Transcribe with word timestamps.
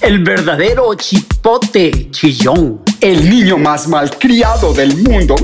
El 0.00 0.24
verdadero 0.24 0.94
chipote 0.94 2.10
chillón. 2.10 2.82
El 3.00 3.28
niño 3.28 3.58
más 3.58 3.86
malcriado 3.88 4.72
del 4.72 4.96
mundo. 4.98 5.36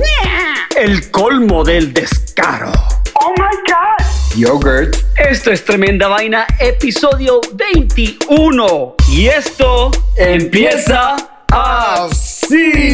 El 0.77 1.11
colmo 1.11 1.63
del 1.65 1.93
descaro. 1.93 2.73
Oh 3.15 3.33
my 3.39 3.57
god. 3.67 4.05
Yogurt. 4.37 4.97
Esto 5.17 5.51
es 5.51 5.65
Tremenda 5.65 6.09
Vaina, 6.09 6.47
episodio 6.59 7.41
21. 7.55 8.97
Y 9.11 9.27
esto 9.27 9.91
empieza 10.17 11.17
así. 11.51 12.87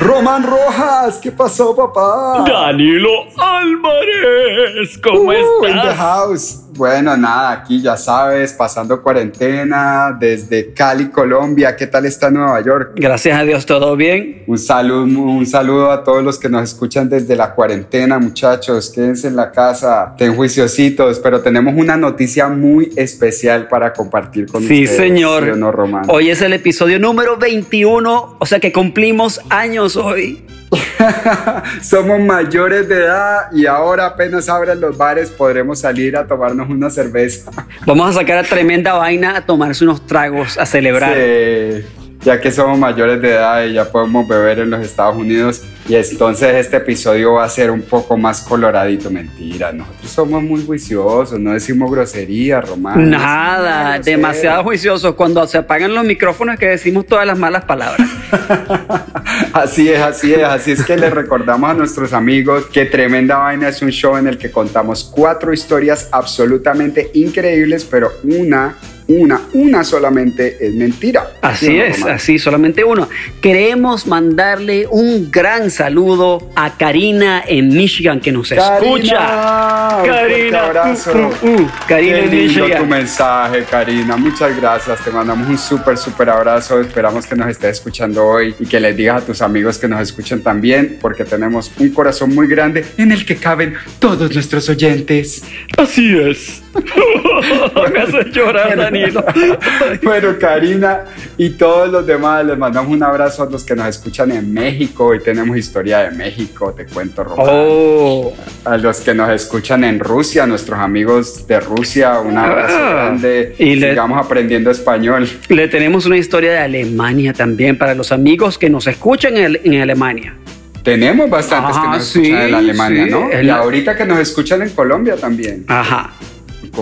Román 0.00 0.44
Rojas, 0.46 1.18
¿qué 1.22 1.32
pasó, 1.32 1.74
papá? 1.76 2.44
Danilo 2.48 3.10
Álvarez, 3.36 4.96
¿cómo 5.02 5.30
Uh, 5.30 5.32
in 5.32 5.42
the 5.60 5.68
estás? 5.80 5.96
house. 5.96 6.60
Bueno, 6.78 7.16
nada, 7.16 7.50
aquí 7.50 7.82
ya 7.82 7.96
sabes, 7.96 8.52
pasando 8.52 9.02
cuarentena 9.02 10.16
desde 10.18 10.72
Cali, 10.72 11.08
Colombia. 11.08 11.74
¿Qué 11.74 11.88
tal 11.88 12.06
está 12.06 12.30
Nueva 12.30 12.60
York? 12.64 12.92
Gracias 12.94 13.36
a 13.36 13.42
Dios, 13.42 13.66
todo 13.66 13.96
bien. 13.96 14.44
Un 14.46 14.58
saludo, 14.58 15.02
un 15.02 15.44
saludo 15.44 15.90
a 15.90 16.04
todos 16.04 16.22
los 16.22 16.38
que 16.38 16.48
nos 16.48 16.62
escuchan 16.62 17.08
desde 17.08 17.34
la 17.34 17.52
cuarentena, 17.52 18.20
muchachos. 18.20 18.90
Quédense 18.94 19.26
en 19.26 19.34
la 19.34 19.50
casa, 19.50 20.14
ten 20.16 20.36
juiciositos, 20.36 21.18
pero 21.18 21.40
tenemos 21.40 21.74
una 21.76 21.96
noticia 21.96 22.46
muy 22.46 22.92
especial 22.94 23.66
para 23.66 23.92
compartir 23.92 24.46
con 24.46 24.62
Sí, 24.62 24.84
ustedes. 24.84 24.96
señor. 24.96 25.52
¿sí 25.52 25.58
no, 25.58 25.72
Román? 25.72 26.04
Hoy 26.06 26.30
es 26.30 26.40
el 26.42 26.52
episodio 26.52 27.00
número 27.00 27.36
21, 27.38 28.36
o 28.38 28.46
sea 28.46 28.60
que 28.60 28.72
cumplimos 28.72 29.40
años 29.50 29.96
hoy. 29.96 30.44
Somos 31.82 32.20
mayores 32.20 32.88
de 32.88 33.04
edad 33.04 33.50
y 33.52 33.66
ahora 33.66 34.06
apenas 34.06 34.48
abran 34.48 34.80
los 34.80 34.96
bares 34.96 35.30
podremos 35.30 35.80
salir 35.80 36.16
a 36.16 36.26
tomarnos 36.26 36.68
una 36.68 36.90
cerveza. 36.90 37.50
Vamos 37.86 38.10
a 38.10 38.20
sacar 38.20 38.38
a 38.38 38.42
tremenda 38.42 38.94
vaina 38.94 39.36
a 39.36 39.46
tomarse 39.46 39.84
unos 39.84 40.06
tragos, 40.06 40.58
a 40.58 40.66
celebrar. 40.66 41.14
Sí, 41.14 41.84
ya 42.22 42.40
que 42.40 42.50
somos 42.50 42.78
mayores 42.78 43.20
de 43.22 43.30
edad 43.30 43.64
y 43.64 43.74
ya 43.74 43.90
podemos 43.90 44.26
beber 44.26 44.60
en 44.60 44.70
los 44.70 44.80
Estados 44.84 45.16
Unidos. 45.16 45.62
Y 45.88 45.94
entonces 45.94 46.54
este 46.56 46.76
episodio 46.76 47.34
va 47.34 47.44
a 47.44 47.48
ser 47.48 47.70
un 47.70 47.80
poco 47.80 48.16
más 48.16 48.42
coloradito. 48.42 49.10
Mentira, 49.10 49.72
nosotros 49.72 50.10
somos 50.10 50.42
muy 50.42 50.64
juiciosos, 50.64 51.40
no 51.40 51.52
decimos 51.52 51.90
grosería, 51.90 52.60
Román. 52.60 53.10
no 53.10 53.18
Nada, 53.18 53.98
demasiado 53.98 54.62
juiciosos. 54.64 55.14
Cuando 55.14 55.46
se 55.46 55.58
apagan 55.58 55.94
los 55.94 56.04
micrófonos 56.04 56.58
que 56.58 56.66
decimos 56.66 57.06
todas 57.06 57.26
las 57.26 57.38
malas 57.38 57.64
palabras. 57.64 58.06
Así 59.52 59.88
es, 59.88 60.00
así 60.00 60.34
es, 60.34 60.44
así 60.44 60.72
es 60.72 60.84
que 60.84 60.96
les 60.96 61.12
recordamos 61.12 61.70
a 61.70 61.74
nuestros 61.74 62.12
amigos 62.12 62.66
que 62.66 62.84
Tremenda 62.84 63.38
Vaina 63.38 63.68
es 63.68 63.80
un 63.82 63.90
show 63.90 64.16
en 64.16 64.26
el 64.26 64.38
que 64.38 64.50
contamos 64.50 65.04
cuatro 65.04 65.52
historias 65.52 66.08
absolutamente 66.12 67.10
increíbles, 67.14 67.84
pero 67.84 68.10
una, 68.24 68.76
una, 69.08 69.40
una 69.54 69.84
solamente 69.84 70.58
es 70.60 70.74
mentira. 70.74 71.32
Así 71.40 71.66
¿Sí 71.66 71.72
o 71.72 71.78
no, 71.78 71.84
es, 71.84 72.04
así, 72.04 72.38
solamente 72.38 72.84
uno. 72.84 73.08
Queremos 73.40 74.06
mandarle 74.06 74.86
un 74.86 75.30
gran 75.30 75.70
saludo 75.70 76.50
a 76.54 76.76
Karina 76.76 77.42
en 77.46 77.68
Michigan 77.68 78.20
que 78.20 78.30
nos 78.32 78.52
escucha. 78.52 79.16
Karina, 79.16 79.98
un 80.02 80.06
Karina, 80.06 80.64
abrazo. 80.64 81.12
uh, 81.14 81.46
uh, 81.46 81.54
uh, 81.62 81.70
Karina 81.88 82.16
Qué 82.18 82.24
en 82.24 82.30
lindo 82.30 82.60
Michigan. 82.64 82.82
tu 82.82 82.86
mensaje, 82.86 83.64
Karina. 83.64 84.16
Muchas 84.16 84.54
gracias. 84.56 85.02
Te 85.02 85.10
mandamos 85.10 85.48
un 85.48 85.58
súper, 85.58 85.96
súper 85.96 86.28
abrazo. 86.28 86.78
Esperamos 86.80 87.26
que 87.26 87.34
nos 87.34 87.48
estés 87.48 87.78
escuchando 87.78 88.26
hoy 88.26 88.54
y 88.60 88.66
que 88.66 88.78
les 88.78 88.94
digas 88.94 89.22
a 89.22 89.26
tus 89.26 89.40
amigos 89.40 89.78
que 89.78 89.88
nos 89.88 90.02
escuchen 90.02 90.42
también, 90.42 90.98
porque 91.00 91.24
tenemos 91.24 91.72
un 91.78 91.88
corazón 91.90 92.34
muy 92.34 92.46
grande 92.46 92.84
en 92.98 93.10
el 93.12 93.24
que 93.24 93.36
caben 93.36 93.74
todos 93.98 94.34
nuestros 94.34 94.68
oyentes. 94.68 95.42
Así 95.78 96.14
es. 96.14 96.62
Me 97.92 98.00
hace 98.00 98.30
llorar, 98.30 98.76
Danilo. 98.76 99.24
Bueno, 100.02 100.34
Karina 100.38 101.04
y 101.36 101.50
todos 101.50 101.88
los 101.90 102.06
demás, 102.06 102.44
les 102.44 102.56
mandamos 102.58 102.90
un 102.92 103.02
abrazo 103.02 103.42
a 103.44 103.50
los 103.50 103.64
que 103.64 103.74
nos 103.74 103.86
escuchan 103.88 104.30
en 104.32 104.52
México. 104.52 105.06
Hoy 105.06 105.20
tenemos 105.20 105.56
historia 105.56 106.00
de 106.00 106.10
México, 106.16 106.72
te 106.76 106.86
cuento, 106.86 107.24
Román. 107.24 107.46
Oh, 107.48 108.34
A 108.64 108.76
los 108.76 109.00
que 109.00 109.14
nos 109.14 109.30
escuchan 109.30 109.84
en 109.84 109.98
Rusia, 110.00 110.46
nuestros 110.46 110.78
amigos 110.78 111.46
de 111.46 111.60
Rusia, 111.60 112.18
un 112.20 112.36
abrazo 112.36 112.76
Ah, 112.78 112.90
grande. 112.92 113.54
y 113.58 113.74
le- 113.76 113.90
Sigamos 113.90 114.24
aprendiendo 114.24 114.70
español. 114.70 115.28
le 115.48 115.68
tenemos 115.68 116.06
una 116.06 116.16
historia 116.16 116.52
de 116.52 116.58
Alemania 116.58 117.32
también 117.32 117.76
para 117.78 117.94
los 117.94 118.12
amigos 118.12 118.58
que 118.58 118.68
nos 118.70 118.86
escuchan 118.86 119.36
en, 119.36 119.58
en 119.64 119.80
Alemania. 119.80 120.34
Tenemos 120.82 121.28
bastantes 121.28 121.76
que 121.76 121.82
Ah, 121.86 121.90
nos 121.92 122.02
escuchan 122.06 122.24
sí, 122.24 122.30
en 122.48 122.54
Alemania, 122.54 123.04
sí. 123.04 123.10
¿no? 123.10 123.28
Y 123.40 123.42
la- 123.44 123.56
ahorita 123.56 123.96
que 123.96 124.04
nos 124.06 124.18
escuchan 124.20 124.62
en 124.62 124.70
Colombia 124.70 125.16
también. 125.16 125.64
Ajá. 125.68 126.12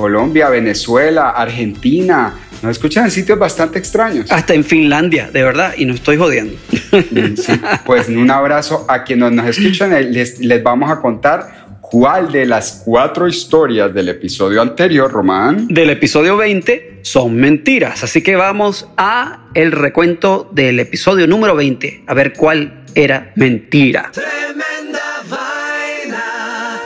Colombia, 0.00 0.50
Venezuela, 0.50 1.30
Argentina. 1.30 2.34
Nos 2.62 2.72
escuchan 2.72 3.06
en 3.06 3.10
sitios 3.10 3.38
bastante 3.38 3.78
extraños. 3.78 4.30
Hasta 4.30 4.52
en 4.52 4.62
Finlandia, 4.62 5.30
de 5.32 5.42
verdad, 5.42 5.72
y 5.74 5.86
no 5.86 5.94
estoy 5.94 6.18
jodiendo. 6.18 6.54
Sí. 7.36 7.58
Pues 7.86 8.08
un 8.08 8.30
abrazo 8.30 8.84
a 8.88 9.04
quienes 9.04 9.32
nos 9.32 9.46
escuchan. 9.46 9.94
Eh, 9.94 10.02
Les, 10.02 10.38
les 10.40 10.62
vamos 10.62 10.90
a 10.90 11.00
contar 11.00 11.78
cuál 11.80 12.30
de 12.30 12.44
las 12.44 12.82
cuatro 12.84 13.26
historias 13.26 13.94
del 13.94 14.10
episodio 14.10 14.60
anterior, 14.60 15.10
Román. 15.10 15.66
Del 15.68 15.88
episodio 15.88 16.36
20 16.36 16.98
son 17.00 17.34
mentiras, 17.34 18.04
así 18.04 18.22
que 18.22 18.36
vamos 18.36 18.88
a 18.98 19.46
el 19.54 19.72
recuento 19.72 20.50
del 20.52 20.78
episodio 20.78 21.26
número 21.26 21.56
20, 21.56 22.04
a 22.06 22.12
ver 22.12 22.34
cuál 22.34 22.84
era 22.94 23.32
mentira. 23.36 24.10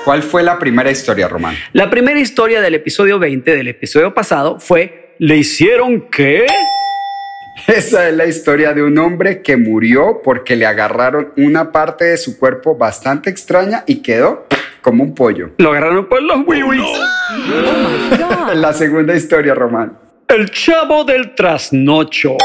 ¿Cuál 0.04 0.22
fue 0.22 0.42
la 0.42 0.58
primera 0.58 0.90
historia, 0.90 1.28
Román? 1.28 1.54
La 1.72 1.90
primera 1.90 2.18
historia 2.18 2.62
del 2.62 2.74
episodio 2.74 3.18
20 3.18 3.54
del 3.54 3.68
episodio 3.68 4.14
pasado 4.14 4.58
fue 4.58 5.14
¿Le 5.18 5.36
hicieron 5.36 6.08
qué? 6.10 6.46
Esa 7.66 8.08
es 8.08 8.16
la 8.16 8.24
historia 8.24 8.72
de 8.72 8.82
un 8.82 8.96
hombre 8.96 9.42
que 9.42 9.58
murió 9.58 10.22
porque 10.24 10.56
le 10.56 10.64
agarraron 10.64 11.32
una 11.36 11.70
parte 11.70 12.06
de 12.06 12.16
su 12.16 12.38
cuerpo 12.38 12.76
bastante 12.76 13.28
extraña 13.28 13.84
y 13.86 13.96
quedó 13.96 14.46
como 14.80 15.04
un 15.04 15.14
pollo. 15.14 15.50
Lo 15.58 15.70
agarraron 15.70 16.08
por 16.08 16.22
los 16.22 16.46
wiwis. 16.46 16.80
La 18.54 18.72
segunda 18.72 19.14
historia, 19.14 19.54
Román. 19.54 19.98
El 20.28 20.50
chavo 20.50 21.04
del 21.04 21.34
trasnocho. 21.34 22.36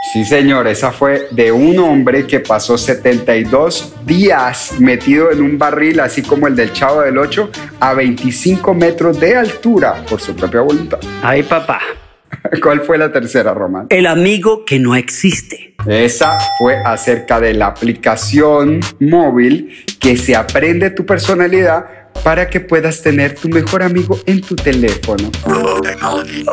Sí, 0.00 0.24
señor, 0.24 0.68
esa 0.68 0.92
fue 0.92 1.28
de 1.32 1.50
un 1.50 1.78
hombre 1.80 2.26
que 2.26 2.40
pasó 2.40 2.78
72 2.78 3.94
días 4.06 4.74
metido 4.78 5.30
en 5.32 5.42
un 5.42 5.58
barril, 5.58 6.00
así 6.00 6.22
como 6.22 6.46
el 6.46 6.54
del 6.54 6.72
Chavo 6.72 7.02
del 7.02 7.18
8, 7.18 7.50
a 7.80 7.94
25 7.94 8.74
metros 8.74 9.18
de 9.18 9.36
altura 9.36 10.04
por 10.08 10.20
su 10.20 10.36
propia 10.36 10.60
voluntad. 10.60 11.00
Ay, 11.22 11.42
papá. 11.42 11.80
¿Cuál 12.62 12.82
fue 12.82 12.96
la 12.96 13.10
tercera, 13.10 13.52
Román? 13.52 13.86
El 13.90 14.06
amigo 14.06 14.64
que 14.64 14.78
no 14.78 14.94
existe. 14.94 15.74
Esa 15.86 16.38
fue 16.58 16.76
acerca 16.76 17.40
de 17.40 17.54
la 17.54 17.66
aplicación 17.66 18.80
móvil 19.00 19.84
que 19.98 20.16
se 20.16 20.36
aprende 20.36 20.90
tu 20.90 21.04
personalidad 21.04 22.07
para 22.22 22.48
que 22.48 22.60
puedas 22.60 23.02
tener 23.02 23.34
tu 23.34 23.48
mejor 23.48 23.82
amigo 23.82 24.18
en 24.26 24.40
tu 24.40 24.54
teléfono. 24.54 25.30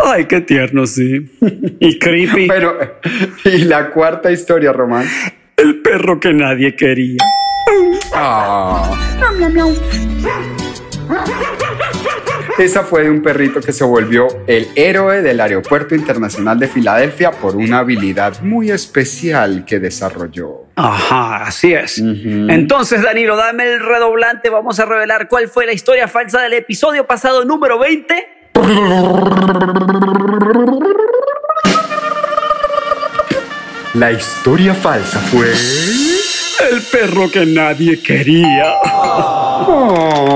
Ay, 0.05 0.25
qué 0.25 0.41
tierno, 0.41 0.85
sí. 0.87 1.29
Y 1.79 1.99
creepy. 1.99 2.47
Bueno, 2.55 2.73
y 3.43 3.59
la 3.65 3.91
cuarta 3.91 4.31
historia, 4.31 4.71
Román. 4.71 5.05
El 5.57 5.81
perro 5.81 6.19
que 6.19 6.33
nadie 6.33 6.75
quería. 6.75 7.17
Ah. 8.13 8.91
Esa 12.57 12.83
fue 12.83 13.03
de 13.03 13.09
un 13.09 13.21
perrito 13.21 13.59
que 13.59 13.73
se 13.73 13.83
volvió 13.83 14.27
el 14.47 14.69
héroe 14.75 15.21
del 15.21 15.41
Aeropuerto 15.41 15.93
Internacional 15.93 16.57
de 16.57 16.69
Filadelfia 16.69 17.31
por 17.31 17.57
una 17.57 17.79
habilidad 17.79 18.39
muy 18.41 18.71
especial 18.71 19.65
que 19.65 19.79
desarrolló. 19.79 20.63
Ajá, 20.77 21.43
así 21.43 21.73
es. 21.73 21.97
Ujú. 21.99 22.47
Entonces, 22.49 23.01
Danilo, 23.01 23.35
dame 23.35 23.65
el 23.65 23.81
redoblante. 23.81 24.49
Vamos 24.49 24.79
a 24.79 24.85
revelar 24.85 25.27
cuál 25.27 25.49
fue 25.49 25.65
la 25.65 25.73
historia 25.73 26.07
falsa 26.07 26.41
del 26.43 26.53
episodio 26.53 27.05
pasado 27.05 27.43
número 27.43 27.77
20. 27.77 28.27
La 33.95 34.11
historia 34.13 34.73
falsa 34.73 35.19
fue... 35.19 35.51
El 36.71 36.81
perro 36.83 37.29
que 37.29 37.45
nadie 37.45 38.01
quería. 38.01 38.75
Oh. 39.67 40.34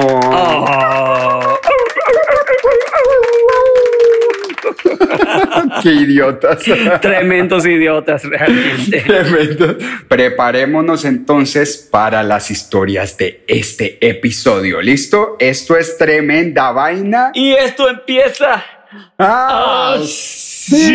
Qué 5.84 5.90
idiotas. 5.92 6.64
Tremendos 7.02 7.66
idiotas, 7.66 8.24
realmente. 8.24 9.02
Tremendo. 9.06 9.78
Preparémonos 10.08 11.06
entonces 11.06 11.88
para 11.90 12.24
las 12.24 12.52
historias 12.52 13.18
de 13.18 13.44
este 13.48 13.98
episodio. 14.02 14.81
¿Listo? 14.81 15.36
Esto 15.40 15.78
es 15.78 15.98
tremenda 15.98 16.72
vaina. 16.72 17.31
Y 17.34 17.52
esto 17.52 17.90
empieza. 17.90 18.64
¡Ah! 19.18 19.98
sí. 20.04 20.88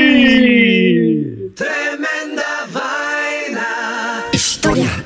Tremenda 1.55 2.67
vaina. 2.73 4.25
Historia. 4.33 5.04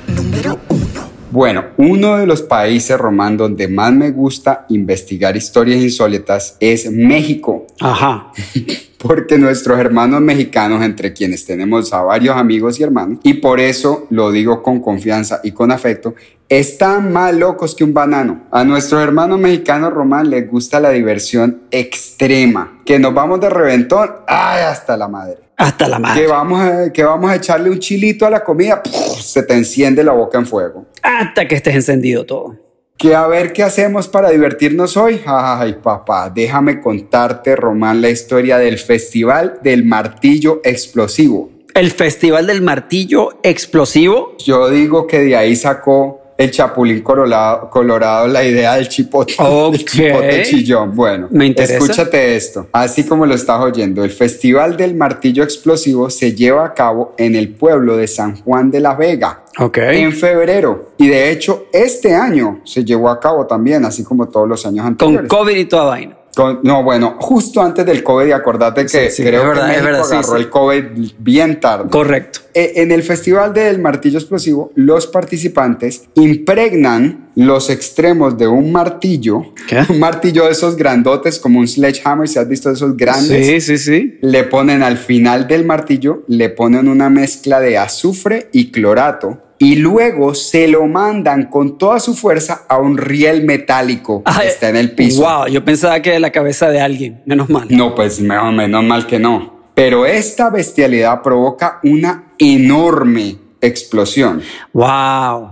Bueno, 1.39 1.67
uno 1.77 2.17
de 2.17 2.27
los 2.27 2.41
países, 2.41 2.97
Román, 2.97 3.37
donde 3.37 3.69
más 3.69 3.93
me 3.93 4.11
gusta 4.11 4.65
investigar 4.67 5.37
historias 5.37 5.81
insólitas 5.81 6.57
es 6.59 6.91
México. 6.91 7.65
Ajá. 7.79 8.33
porque 8.97 9.37
nuestros 9.37 9.79
hermanos 9.79 10.19
mexicanos, 10.19 10.83
entre 10.83 11.13
quienes 11.13 11.45
tenemos 11.45 11.93
a 11.93 12.01
varios 12.01 12.35
amigos 12.35 12.77
y 12.77 12.83
hermanos, 12.83 13.19
y 13.23 13.35
por 13.35 13.61
eso 13.61 14.05
lo 14.09 14.31
digo 14.31 14.61
con 14.61 14.81
confianza 14.81 15.39
y 15.41 15.53
con 15.53 15.71
afecto, 15.71 16.13
están 16.49 17.13
más 17.13 17.33
locos 17.33 17.73
que 17.73 17.85
un 17.85 17.93
banano. 17.93 18.47
A 18.51 18.65
nuestros 18.65 19.01
hermanos 19.01 19.39
mexicanos, 19.39 19.93
Román, 19.93 20.29
les 20.29 20.45
gusta 20.45 20.81
la 20.81 20.89
diversión 20.89 21.61
extrema, 21.71 22.81
que 22.85 22.99
nos 22.99 23.13
vamos 23.13 23.39
de 23.39 23.49
reventón, 23.49 24.09
ay, 24.27 24.63
hasta 24.63 24.97
la 24.97 25.07
madre. 25.07 25.37
Hasta 25.59 25.89
la 25.89 25.99
madre. 25.99 26.21
Que 26.21 26.27
vamos, 26.27 26.61
a, 26.61 26.93
que 26.93 27.03
vamos 27.03 27.29
a 27.29 27.35
echarle 27.35 27.69
un 27.69 27.79
chilito 27.79 28.25
a 28.25 28.29
la 28.29 28.45
comida, 28.45 28.81
se 29.19 29.43
te 29.43 29.53
enciende 29.53 30.05
la 30.05 30.13
boca 30.13 30.37
en 30.37 30.45
fuego. 30.45 30.85
Hasta 31.03 31.49
que 31.49 31.55
estés 31.55 31.75
encendido 31.75 32.25
todo. 32.25 32.55
Que 32.95 33.13
a 33.13 33.27
ver 33.27 33.51
qué 33.51 33.63
hacemos 33.63 34.07
para 34.07 34.29
divertirnos 34.29 34.95
hoy. 34.95 35.19
Ay, 35.25 35.75
papá, 35.83 36.31
déjame 36.33 36.79
contarte, 36.79 37.57
Román, 37.57 38.01
la 38.01 38.09
historia 38.09 38.57
del 38.57 38.77
Festival 38.77 39.59
del 39.61 39.83
Martillo 39.83 40.61
Explosivo. 40.63 41.49
El 41.73 41.91
Festival 41.91 42.47
del 42.47 42.61
Martillo 42.61 43.39
Explosivo. 43.43 44.37
Yo 44.37 44.69
digo 44.69 45.07
que 45.07 45.19
de 45.19 45.35
ahí 45.35 45.57
sacó 45.57 46.18
el 46.39 46.51
Chapulín 46.51 47.01
Colorado, 47.01 47.69
Colorado 47.69 48.27
la 48.29 48.43
idea 48.45 48.75
del 48.77 48.87
chipote, 48.87 49.35
Ok. 49.39 49.73
del 49.73 49.85
chipote 49.85 50.43
chillón. 50.43 50.95
Bueno, 50.95 51.27
Me 51.31 51.45
interesa. 51.45 51.73
escúchate 51.73 52.35
esto, 52.37 52.67
así 52.71 53.03
como 53.05 53.25
lo 53.25 53.35
estás 53.35 53.59
oyendo. 53.61 54.03
El 54.05 54.11
Festival 54.11 54.77
del 54.77 54.95
Martillo 54.95 55.43
Explosivo 55.43 56.09
se 56.09 56.33
lleva 56.33 56.65
a 56.65 56.73
cabo 56.73 57.13
en 57.17 57.35
el 57.35 57.49
pueblo 57.49 57.97
de 57.97 58.07
San 58.07 58.37
Juan 58.41 58.71
de 58.71 58.79
la 58.79 58.95
Vega. 58.95 59.43
Ok. 59.59 59.77
En 59.79 60.13
febrero. 60.13 60.91
Y 60.97 61.09
de 61.09 61.29
hecho, 61.29 61.65
este 61.73 62.15
año 62.15 62.61
se 62.63 62.85
llevó 62.85 63.09
a 63.09 63.19
cabo 63.19 63.45
también, 63.45 63.83
así 63.83 64.05
como 64.05 64.29
todos 64.29 64.47
los 64.47 64.65
años 64.65 64.83
Con 64.83 64.91
anteriores. 64.93 65.29
COVID 65.29 65.55
y 65.57 65.65
toda 65.65 65.83
vaina. 65.83 66.15
Con- 66.35 66.59
no, 66.63 66.83
bueno, 66.83 67.17
justo 67.19 67.59
antes 67.59 67.85
del 67.85 68.01
COVID, 68.01 68.31
acordate 68.31 68.83
que 68.83 68.87
Sí, 68.87 69.09
sí, 69.09 69.23
creo 69.23 69.45
verdad, 69.47 69.63
que 69.63 69.67
México 69.71 69.85
verdad, 69.85 70.11
agarró 70.13 70.35
sí. 70.37 70.41
el 70.41 70.49
COVID 70.49 70.83
bien 71.17 71.59
tarde. 71.59 71.89
Correcto. 71.89 72.39
Eh, 72.59 72.73
En 72.81 72.91
el 72.91 73.03
Festival 73.03 73.53
del 73.53 73.79
Martillo 73.79 74.17
Explosivo, 74.19 74.71
los 74.75 75.07
participantes 75.07 76.03
impregnan 76.15 77.29
los 77.35 77.69
extremos 77.69 78.37
de 78.37 78.47
un 78.47 78.71
martillo, 78.73 79.53
¿Qué? 79.67 79.79
un 79.89 79.99
martillo 79.99 80.45
de 80.45 80.51
esos 80.51 80.75
grandotes 80.75 81.39
como 81.39 81.59
un 81.59 81.67
sledgehammer, 81.67 82.27
si 82.27 82.37
has 82.37 82.49
visto 82.49 82.69
esos 82.69 82.97
grandes, 82.97 83.45
Sí, 83.47 83.61
sí, 83.61 83.77
sí. 83.77 84.17
le 84.21 84.43
ponen 84.43 84.83
al 84.83 84.97
final 84.97 85.47
del 85.47 85.63
martillo, 85.65 86.23
le 86.27 86.49
ponen 86.49 86.89
una 86.89 87.09
mezcla 87.09 87.61
de 87.61 87.77
azufre 87.77 88.49
y 88.51 88.71
clorato 88.71 89.41
y 89.57 89.75
luego 89.75 90.35
se 90.35 90.67
lo 90.67 90.85
mandan 90.87 91.45
con 91.49 91.77
toda 91.77 91.99
su 91.99 92.13
fuerza 92.15 92.63
a 92.67 92.77
un 92.77 92.97
riel 92.97 93.43
metálico 93.45 94.23
que 94.23 94.31
Ay, 94.33 94.47
está 94.47 94.69
en 94.69 94.75
el 94.77 94.91
piso. 94.91 95.21
Wow, 95.21 95.47
yo 95.47 95.63
pensaba 95.63 96.01
que 96.01 96.09
era 96.11 96.19
la 96.19 96.31
cabeza 96.31 96.69
de 96.69 96.79
alguien. 96.81 97.21
Menos 97.25 97.49
mal. 97.49 97.67
No, 97.69 97.93
pues 97.95 98.19
mejor, 98.21 98.51
menos 98.53 98.83
mal 98.83 99.05
que 99.05 99.19
no. 99.19 99.58
Pero 99.79 100.05
esta 100.05 100.49
bestialidad 100.49 101.21
provoca 101.21 101.79
una 101.83 102.33
enorme 102.37 103.37
explosión. 103.61 104.41
Wow. 104.73 105.51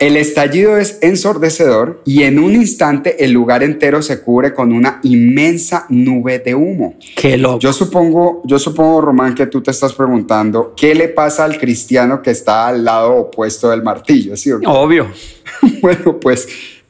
El 0.00 0.16
estallido 0.16 0.76
es 0.76 0.98
ensordecedor 1.00 2.02
y 2.04 2.24
en 2.24 2.40
un 2.40 2.56
instante 2.56 3.24
el 3.24 3.30
lugar 3.30 3.62
entero 3.62 4.02
se 4.02 4.20
cubre 4.20 4.52
con 4.52 4.72
una 4.72 4.98
inmensa 5.04 5.86
nube 5.90 6.40
de 6.40 6.56
humo. 6.56 6.96
Qué 7.14 7.36
loco. 7.36 7.60
Yo 7.60 7.72
supongo, 7.72 8.42
yo 8.46 8.58
supongo, 8.58 9.00
Román, 9.00 9.36
que 9.36 9.46
tú 9.46 9.62
te 9.62 9.70
estás 9.70 9.92
preguntando 9.92 10.74
qué 10.76 10.96
le 10.96 11.06
pasa 11.06 11.44
al 11.44 11.56
cristiano 11.56 12.20
que 12.20 12.32
está 12.32 12.66
al 12.66 12.84
lado 12.84 13.14
opuesto 13.14 13.70
del 13.70 13.84
martillo, 13.84 14.36
¿sí 14.36 14.50
o 14.50 14.58
no? 14.58 14.72
Obvio. 14.72 15.06
Bueno, 15.80 16.20
pues 16.20 16.46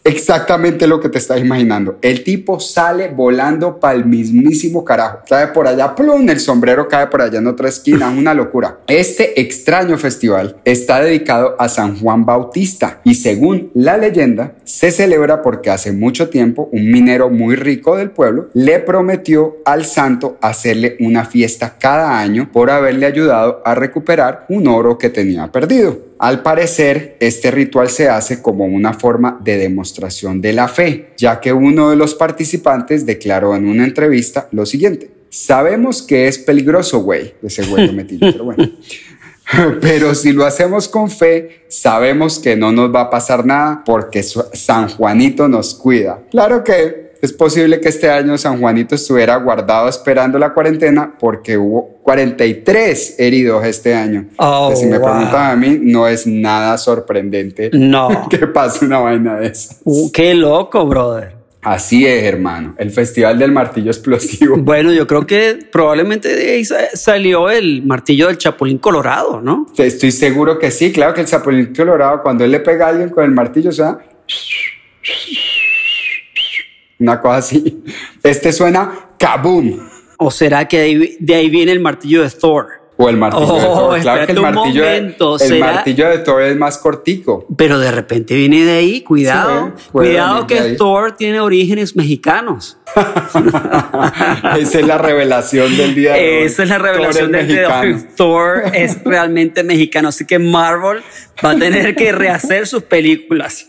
exactamente 0.08 0.86
lo 0.86 1.00
que 1.00 1.08
te 1.08 1.18
estás 1.18 1.38
imaginando. 1.40 1.98
El 2.00 2.24
tipo 2.24 2.58
sale 2.58 3.08
volando 3.08 3.78
para 3.78 3.94
el 3.94 4.06
mismísimo 4.06 4.84
carajo. 4.84 5.18
Cae 5.28 5.48
por 5.48 5.68
allá, 5.68 5.94
plum, 5.94 6.28
el 6.28 6.40
sombrero 6.40 6.88
cae 6.88 7.08
por 7.08 7.20
allá 7.20 7.38
en 7.38 7.46
otra 7.46 7.68
esquina, 7.68 8.08
una 8.18 8.32
locura. 8.34 8.78
Este 8.86 9.40
extraño 9.40 9.98
festival 9.98 10.56
está 10.64 11.00
dedicado 11.02 11.56
a 11.58 11.68
San 11.68 11.98
Juan 11.98 12.24
Bautista 12.24 13.00
y 13.04 13.14
según 13.14 13.70
la 13.74 13.98
leyenda 13.98 14.54
se 14.64 14.90
celebra 14.90 15.42
porque 15.42 15.70
hace 15.70 15.92
mucho 15.92 16.30
tiempo 16.30 16.68
un 16.72 16.90
minero 16.90 17.28
muy 17.28 17.56
rico 17.56 17.96
del 17.96 18.10
pueblo 18.10 18.48
le 18.54 18.78
prometió 18.80 19.56
al 19.64 19.84
santo 19.84 20.38
hacerle 20.40 20.96
una 21.00 21.24
fiesta 21.24 21.76
cada 21.78 22.18
año 22.18 22.50
por 22.50 22.70
haberle 22.70 23.06
ayudado 23.06 23.60
a 23.64 23.74
recuperar 23.74 24.46
un 24.48 24.66
oro 24.68 24.96
que 24.96 25.10
tenía 25.10 25.52
perdido. 25.52 26.07
Al 26.18 26.42
parecer, 26.42 27.16
este 27.20 27.50
ritual 27.50 27.88
se 27.88 28.08
hace 28.08 28.42
como 28.42 28.64
una 28.64 28.92
forma 28.92 29.38
de 29.42 29.56
demostración 29.56 30.40
de 30.40 30.52
la 30.52 30.66
fe, 30.66 31.10
ya 31.16 31.40
que 31.40 31.52
uno 31.52 31.90
de 31.90 31.96
los 31.96 32.14
participantes 32.14 33.06
declaró 33.06 33.54
en 33.54 33.68
una 33.68 33.84
entrevista 33.84 34.48
lo 34.50 34.66
siguiente. 34.66 35.10
Sabemos 35.30 36.02
que 36.02 36.26
es 36.26 36.38
peligroso, 36.38 37.00
güey. 37.00 37.34
Ese 37.42 37.64
güey 37.66 37.86
lo 37.86 37.92
metí 37.92 38.18
pero 38.18 38.44
bueno. 38.44 38.68
Pero 39.80 40.14
si 40.14 40.32
lo 40.32 40.44
hacemos 40.44 40.88
con 40.88 41.10
fe, 41.10 41.64
sabemos 41.68 42.38
que 42.38 42.54
no 42.54 42.70
nos 42.70 42.94
va 42.94 43.02
a 43.02 43.10
pasar 43.10 43.46
nada 43.46 43.82
porque 43.84 44.22
San 44.22 44.90
Juanito 44.90 45.48
nos 45.48 45.74
cuida. 45.74 46.20
Claro 46.30 46.62
que 46.62 47.07
es 47.20 47.32
posible 47.32 47.80
que 47.80 47.88
este 47.88 48.10
año 48.10 48.36
San 48.38 48.60
Juanito 48.60 48.94
estuviera 48.94 49.36
guardado 49.36 49.88
esperando 49.88 50.38
la 50.38 50.52
cuarentena 50.54 51.14
porque 51.18 51.56
hubo 51.58 51.98
43 52.02 53.16
heridos 53.18 53.64
este 53.64 53.94
año. 53.94 54.26
Oh, 54.36 54.72
si 54.76 54.86
me 54.86 54.98
wow. 54.98 55.08
preguntan 55.08 55.50
a 55.50 55.56
mí, 55.56 55.78
no 55.82 56.06
es 56.08 56.26
nada 56.26 56.78
sorprendente 56.78 57.70
No. 57.72 58.28
que 58.30 58.38
pase 58.46 58.84
una 58.84 58.98
vaina 59.00 59.36
de 59.40 59.48
esas. 59.48 59.80
Uh, 59.84 60.10
qué 60.12 60.34
loco, 60.34 60.86
brother. 60.86 61.36
Así 61.60 62.06
es, 62.06 62.22
hermano. 62.22 62.76
El 62.78 62.90
Festival 62.92 63.36
del 63.38 63.50
Martillo 63.50 63.90
Explosivo. 63.90 64.56
Bueno, 64.58 64.92
yo 64.92 65.06
creo 65.08 65.26
que 65.26 65.58
probablemente 65.72 66.28
de 66.34 66.52
ahí 66.52 66.64
sa- 66.64 66.90
salió 66.94 67.50
el 67.50 67.82
martillo 67.84 68.28
del 68.28 68.38
Chapulín 68.38 68.78
Colorado, 68.78 69.40
¿no? 69.40 69.66
Estoy 69.76 70.12
seguro 70.12 70.58
que 70.58 70.70
sí, 70.70 70.92
claro 70.92 71.14
que 71.14 71.22
el 71.22 71.26
Chapulín 71.26 71.74
Colorado, 71.74 72.22
cuando 72.22 72.44
él 72.44 72.52
le 72.52 72.60
pega 72.60 72.86
a 72.86 72.88
alguien 72.90 73.08
con 73.10 73.24
el 73.24 73.32
martillo, 73.32 73.72
suena. 73.72 73.98
Una 76.98 77.20
cosa 77.20 77.36
así. 77.36 77.82
Este 78.22 78.52
suena 78.52 78.92
kaboom. 79.18 79.78
¿O 80.18 80.30
será 80.30 80.66
que 80.66 80.78
de 80.78 80.82
ahí, 80.82 81.16
de 81.20 81.34
ahí 81.34 81.48
viene 81.50 81.72
el 81.72 81.80
martillo 81.80 82.22
de 82.22 82.30
Thor? 82.30 82.66
O 83.00 83.08
el 83.08 83.16
martillo 83.16 83.46
de 83.54 83.60
Oh, 83.64 83.74
Thor. 83.90 84.00
Claro 84.00 84.26
que 84.26 84.32
el 84.32 84.40
martillo, 84.40 84.82
momento, 84.84 85.38
de, 85.38 85.44
el 85.44 85.50
¿será? 85.52 85.72
martillo 85.74 86.08
de 86.08 86.18
Thor 86.18 86.42
es 86.42 86.56
más 86.56 86.78
cortico. 86.78 87.46
Pero 87.56 87.78
de 87.78 87.92
repente 87.92 88.34
viene 88.34 88.64
de 88.64 88.72
ahí, 88.72 89.02
cuidado. 89.02 89.72
Sí, 89.76 89.84
cuidado 89.92 90.48
que. 90.48 90.72
Thor 90.72 91.12
tiene 91.12 91.38
orígenes 91.38 91.94
mexicanos. 91.94 92.76
Esa 94.58 94.80
es 94.80 94.86
la 94.86 94.98
revelación 94.98 95.76
del 95.76 95.94
día 95.94 96.14
de 96.14 96.38
hoy. 96.40 96.46
Esa 96.46 96.62
es 96.64 96.68
la 96.68 96.78
revelación 96.78 97.30
del 97.30 97.46
día 97.46 97.60
de 97.60 97.66
hoy. 97.66 98.04
Thor 98.16 98.64
es 98.74 99.00
realmente 99.04 99.62
mexicano, 99.62 100.08
así 100.08 100.26
que 100.26 100.40
Marvel 100.40 101.02
va 101.44 101.50
a 101.50 101.56
tener 101.56 101.94
que 101.94 102.10
rehacer 102.10 102.66
sus 102.66 102.82
películas. 102.82 103.66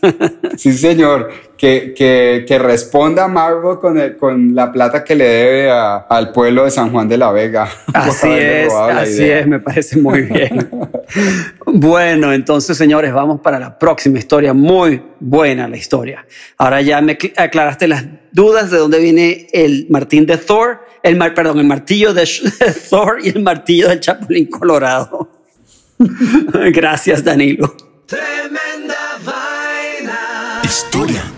Sí, 0.56 0.72
señor. 0.72 1.30
Que, 1.60 1.92
que, 1.94 2.46
que 2.48 2.58
responda 2.58 3.28
Marvel 3.28 3.78
con, 3.78 3.98
el- 3.98 4.16
con 4.16 4.54
la 4.54 4.72
plata 4.72 5.04
que 5.04 5.14
le 5.14 5.24
debe 5.28 5.70
a- 5.70 5.96
al 6.08 6.32
pueblo 6.32 6.64
de 6.64 6.70
San 6.70 6.90
Juan 6.90 7.06
de 7.06 7.18
la 7.18 7.30
Vega. 7.32 7.68
Así 7.92 8.28
es, 8.30 8.72
así 8.72 9.22
idea. 9.24 9.40
es, 9.40 9.46
me 9.46 9.60
parece 9.60 9.98
muy 9.98 10.22
bien. 10.22 10.70
bueno, 11.66 12.32
entonces, 12.32 12.78
señores, 12.78 13.12
vamos 13.12 13.40
para 13.42 13.58
la 13.58 13.78
próxima 13.78 14.18
historia. 14.18 14.54
Muy 14.54 15.02
buena 15.20 15.68
la 15.68 15.76
historia. 15.76 16.24
Ahora 16.56 16.80
ya 16.80 17.00
me 17.02 17.18
cl- 17.18 17.34
aclaraste 17.36 17.88
las 17.88 18.06
dudas 18.32 18.70
de 18.70 18.78
dónde 18.78 18.98
viene 18.98 19.46
el 19.52 19.86
Martín 19.90 20.24
de 20.24 20.38
Thor, 20.38 20.80
el 21.02 21.16
mar, 21.16 21.34
perdón, 21.34 21.58
el 21.58 21.66
martillo 21.66 22.14
de 22.14 22.22
Sh- 22.22 22.88
Thor 22.88 23.18
y 23.22 23.28
el 23.28 23.42
martillo 23.42 23.88
del 23.90 24.00
Chapulín 24.00 24.46
Colorado. 24.46 25.28
Gracias, 26.72 27.22
Danilo. 27.22 27.74
Tremenda 28.06 28.96
vaina. 29.26 30.62
Historia 30.64 31.22
número 31.22 31.24
2. 31.24 31.29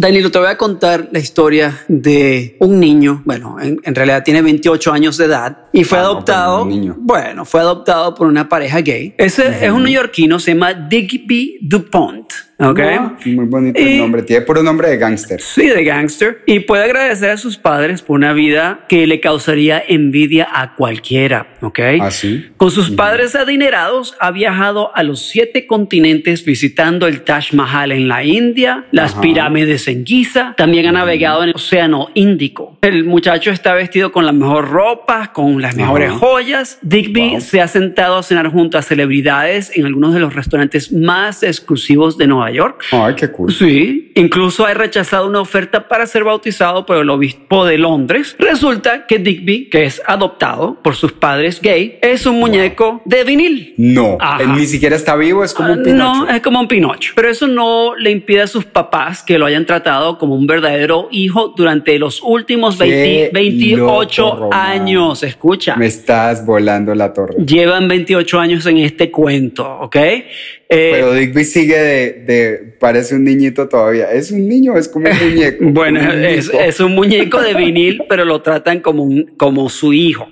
Danilo, 0.00 0.30
te 0.30 0.38
voy 0.38 0.48
a 0.48 0.56
contar 0.56 1.10
la 1.12 1.18
historia 1.18 1.84
de 1.86 2.56
un 2.60 2.80
niño, 2.80 3.20
bueno, 3.26 3.58
en, 3.60 3.78
en 3.84 3.94
realidad 3.94 4.22
tiene 4.24 4.40
28 4.40 4.92
años 4.94 5.18
de 5.18 5.26
edad 5.26 5.58
y 5.74 5.84
fue 5.84 5.98
Ah, 5.98 6.02
no, 6.04 6.06
adoptado, 6.08 6.62
un 6.62 6.68
niño. 6.70 6.96
bueno, 6.98 7.44
fue 7.44 7.60
adoptado 7.60 8.14
por 8.14 8.26
una 8.26 8.48
pareja 8.48 8.80
gay. 8.80 9.14
Ese 9.18 9.62
es 9.66 9.70
un 9.70 9.82
neoyorquino, 9.82 10.38
se 10.38 10.54
llama 10.54 10.72
Digby 10.72 11.58
DuPont. 11.60 12.32
¿Ok? 12.60 12.80
Ah, 12.80 13.16
muy 13.26 13.46
bonito 13.46 13.78
el 13.80 13.88
Y- 13.88 13.98
nombre. 13.98 14.22
Tiene 14.22 14.44
puro 14.44 14.62
nombre 14.62 14.88
de 14.88 14.96
gángster. 14.96 15.40
Sí, 15.40 15.66
de 15.66 15.82
gangster. 15.84 16.42
Y 16.46 16.60
puede 16.60 16.84
agradecer 16.84 17.30
a 17.30 17.36
sus 17.36 17.56
padres 17.56 18.02
por 18.02 18.16
una 18.16 18.32
vida 18.32 18.84
que 18.88 19.06
le 19.06 19.20
causaría 19.20 19.82
envidia 19.86 20.46
a 20.52 20.74
cualquiera, 20.74 21.54
¿ok? 21.60 21.78
Así. 22.02 22.46
Con 22.56 22.70
sus 22.70 22.90
padres 22.90 23.34
adinerados 23.34 24.14
ha 24.20 24.30
viajado 24.30 24.94
a 24.94 25.02
los 25.02 25.20
siete 25.20 25.66
continentes 25.66 26.44
visitando 26.44 27.06
el 27.06 27.22
Taj 27.22 27.52
Mahal 27.54 27.92
en 27.92 28.08
la 28.08 28.24
India, 28.24 28.84
las 28.92 29.12
Ajá. 29.12 29.20
pirámides 29.22 29.88
en 29.88 30.04
Giza, 30.04 30.54
también 30.56 30.86
ha 30.86 30.92
navegado 30.92 31.42
en 31.42 31.50
el 31.50 31.54
Océano 31.54 32.08
Índico. 32.14 32.78
El 32.82 33.04
muchacho 33.04 33.50
está 33.50 33.74
vestido 33.74 34.12
con 34.12 34.26
la 34.26 34.32
mejor 34.32 34.68
ropa, 34.70 35.32
con 35.32 35.60
las 35.62 35.76
mejores 35.76 36.10
Ajá. 36.10 36.18
joyas. 36.18 36.78
Digby 36.82 37.30
Wow. 37.30 37.40
se 37.40 37.60
ha 37.60 37.68
sentado 37.68 38.16
a 38.18 38.22
cenar 38.22 38.48
junto 38.48 38.78
a 38.78 38.82
celebridades 38.82 39.70
en 39.76 39.86
algunos 39.86 40.14
de 40.14 40.20
los 40.20 40.34
restaurantes 40.34 40.92
más 40.92 41.42
exclusivos 41.42 42.16
de 42.18 42.26
Nueva 42.26 42.49
York. 42.50 42.82
Ay, 42.92 43.14
qué 43.14 43.28
cool. 43.30 43.52
Sí, 43.52 44.12
incluso 44.14 44.66
ha 44.66 44.74
rechazado 44.74 45.26
una 45.26 45.40
oferta 45.40 45.88
para 45.88 46.06
ser 46.06 46.24
bautizado 46.24 46.84
por 46.86 46.96
el 46.98 47.08
obispo 47.10 47.64
de 47.64 47.78
Londres. 47.78 48.36
Resulta 48.38 49.06
que 49.06 49.18
Digby, 49.18 49.68
que 49.70 49.84
es 49.84 50.02
adoptado 50.06 50.80
por 50.82 50.94
sus 50.96 51.12
padres 51.12 51.60
gay, 51.60 51.98
es 52.02 52.26
un 52.26 52.38
muñeco 52.38 53.02
de 53.04 53.24
vinil. 53.24 53.74
No, 53.78 54.16
Ajá. 54.20 54.42
él 54.42 54.52
ni 54.54 54.66
siquiera 54.66 54.96
está 54.96 55.16
vivo, 55.16 55.44
es 55.44 55.54
como 55.54 55.72
un 55.72 55.80
Ah, 55.80 55.82
pinocho. 55.82 56.24
No, 56.26 56.28
es 56.30 56.40
como 56.42 56.60
un 56.60 56.68
Pinocho. 56.68 57.12
Pero 57.16 57.28
eso 57.30 57.46
no 57.48 57.94
le 57.96 58.10
impide 58.10 58.42
a 58.42 58.46
sus 58.46 58.64
papás 58.64 59.22
que 59.22 59.38
lo 59.38 59.46
hayan 59.46 59.66
tratado 59.66 60.18
como 60.18 60.34
un 60.34 60.46
verdadero 60.46 61.08
hijo 61.10 61.54
durante 61.56 61.98
los 61.98 62.20
últimos 62.22 62.78
20 62.78 62.90
Qué 63.00 63.30
28 63.32 64.22
loco, 64.22 64.50
años. 64.52 65.22
Escucha. 65.22 65.76
Me 65.76 65.86
estás 65.86 66.44
volando 66.46 66.94
la 66.94 67.12
torre. 67.12 67.34
Llevan 67.44 67.88
28 67.88 68.38
años 68.38 68.66
en 68.66 68.78
este 68.78 69.10
cuento, 69.10 69.66
¿ok? 69.80 69.96
Eh, 69.96 70.24
Pero 70.68 71.12
Digby 71.14 71.44
sigue 71.44 71.76
de, 71.78 72.12
de- 72.24 72.39
Parece 72.78 73.14
un 73.14 73.24
niñito 73.24 73.68
todavía. 73.68 74.12
¿Es 74.12 74.30
un 74.30 74.48
niño 74.48 74.74
o 74.74 74.76
es 74.78 74.88
como 74.88 75.08
un 75.08 75.16
muñeco? 75.30 75.64
Bueno, 75.70 76.00
Un 76.00 76.24
es, 76.24 76.80
un 76.80 76.94
muñeco 76.94 77.40
de 77.40 77.54
vinil, 77.54 78.02
pero 78.08 78.24
lo 78.24 78.42
tratan 78.42 78.80
como, 78.80 79.02
un, 79.04 79.24
como 79.36 79.68
su 79.68 79.92
hijo. 79.92 80.28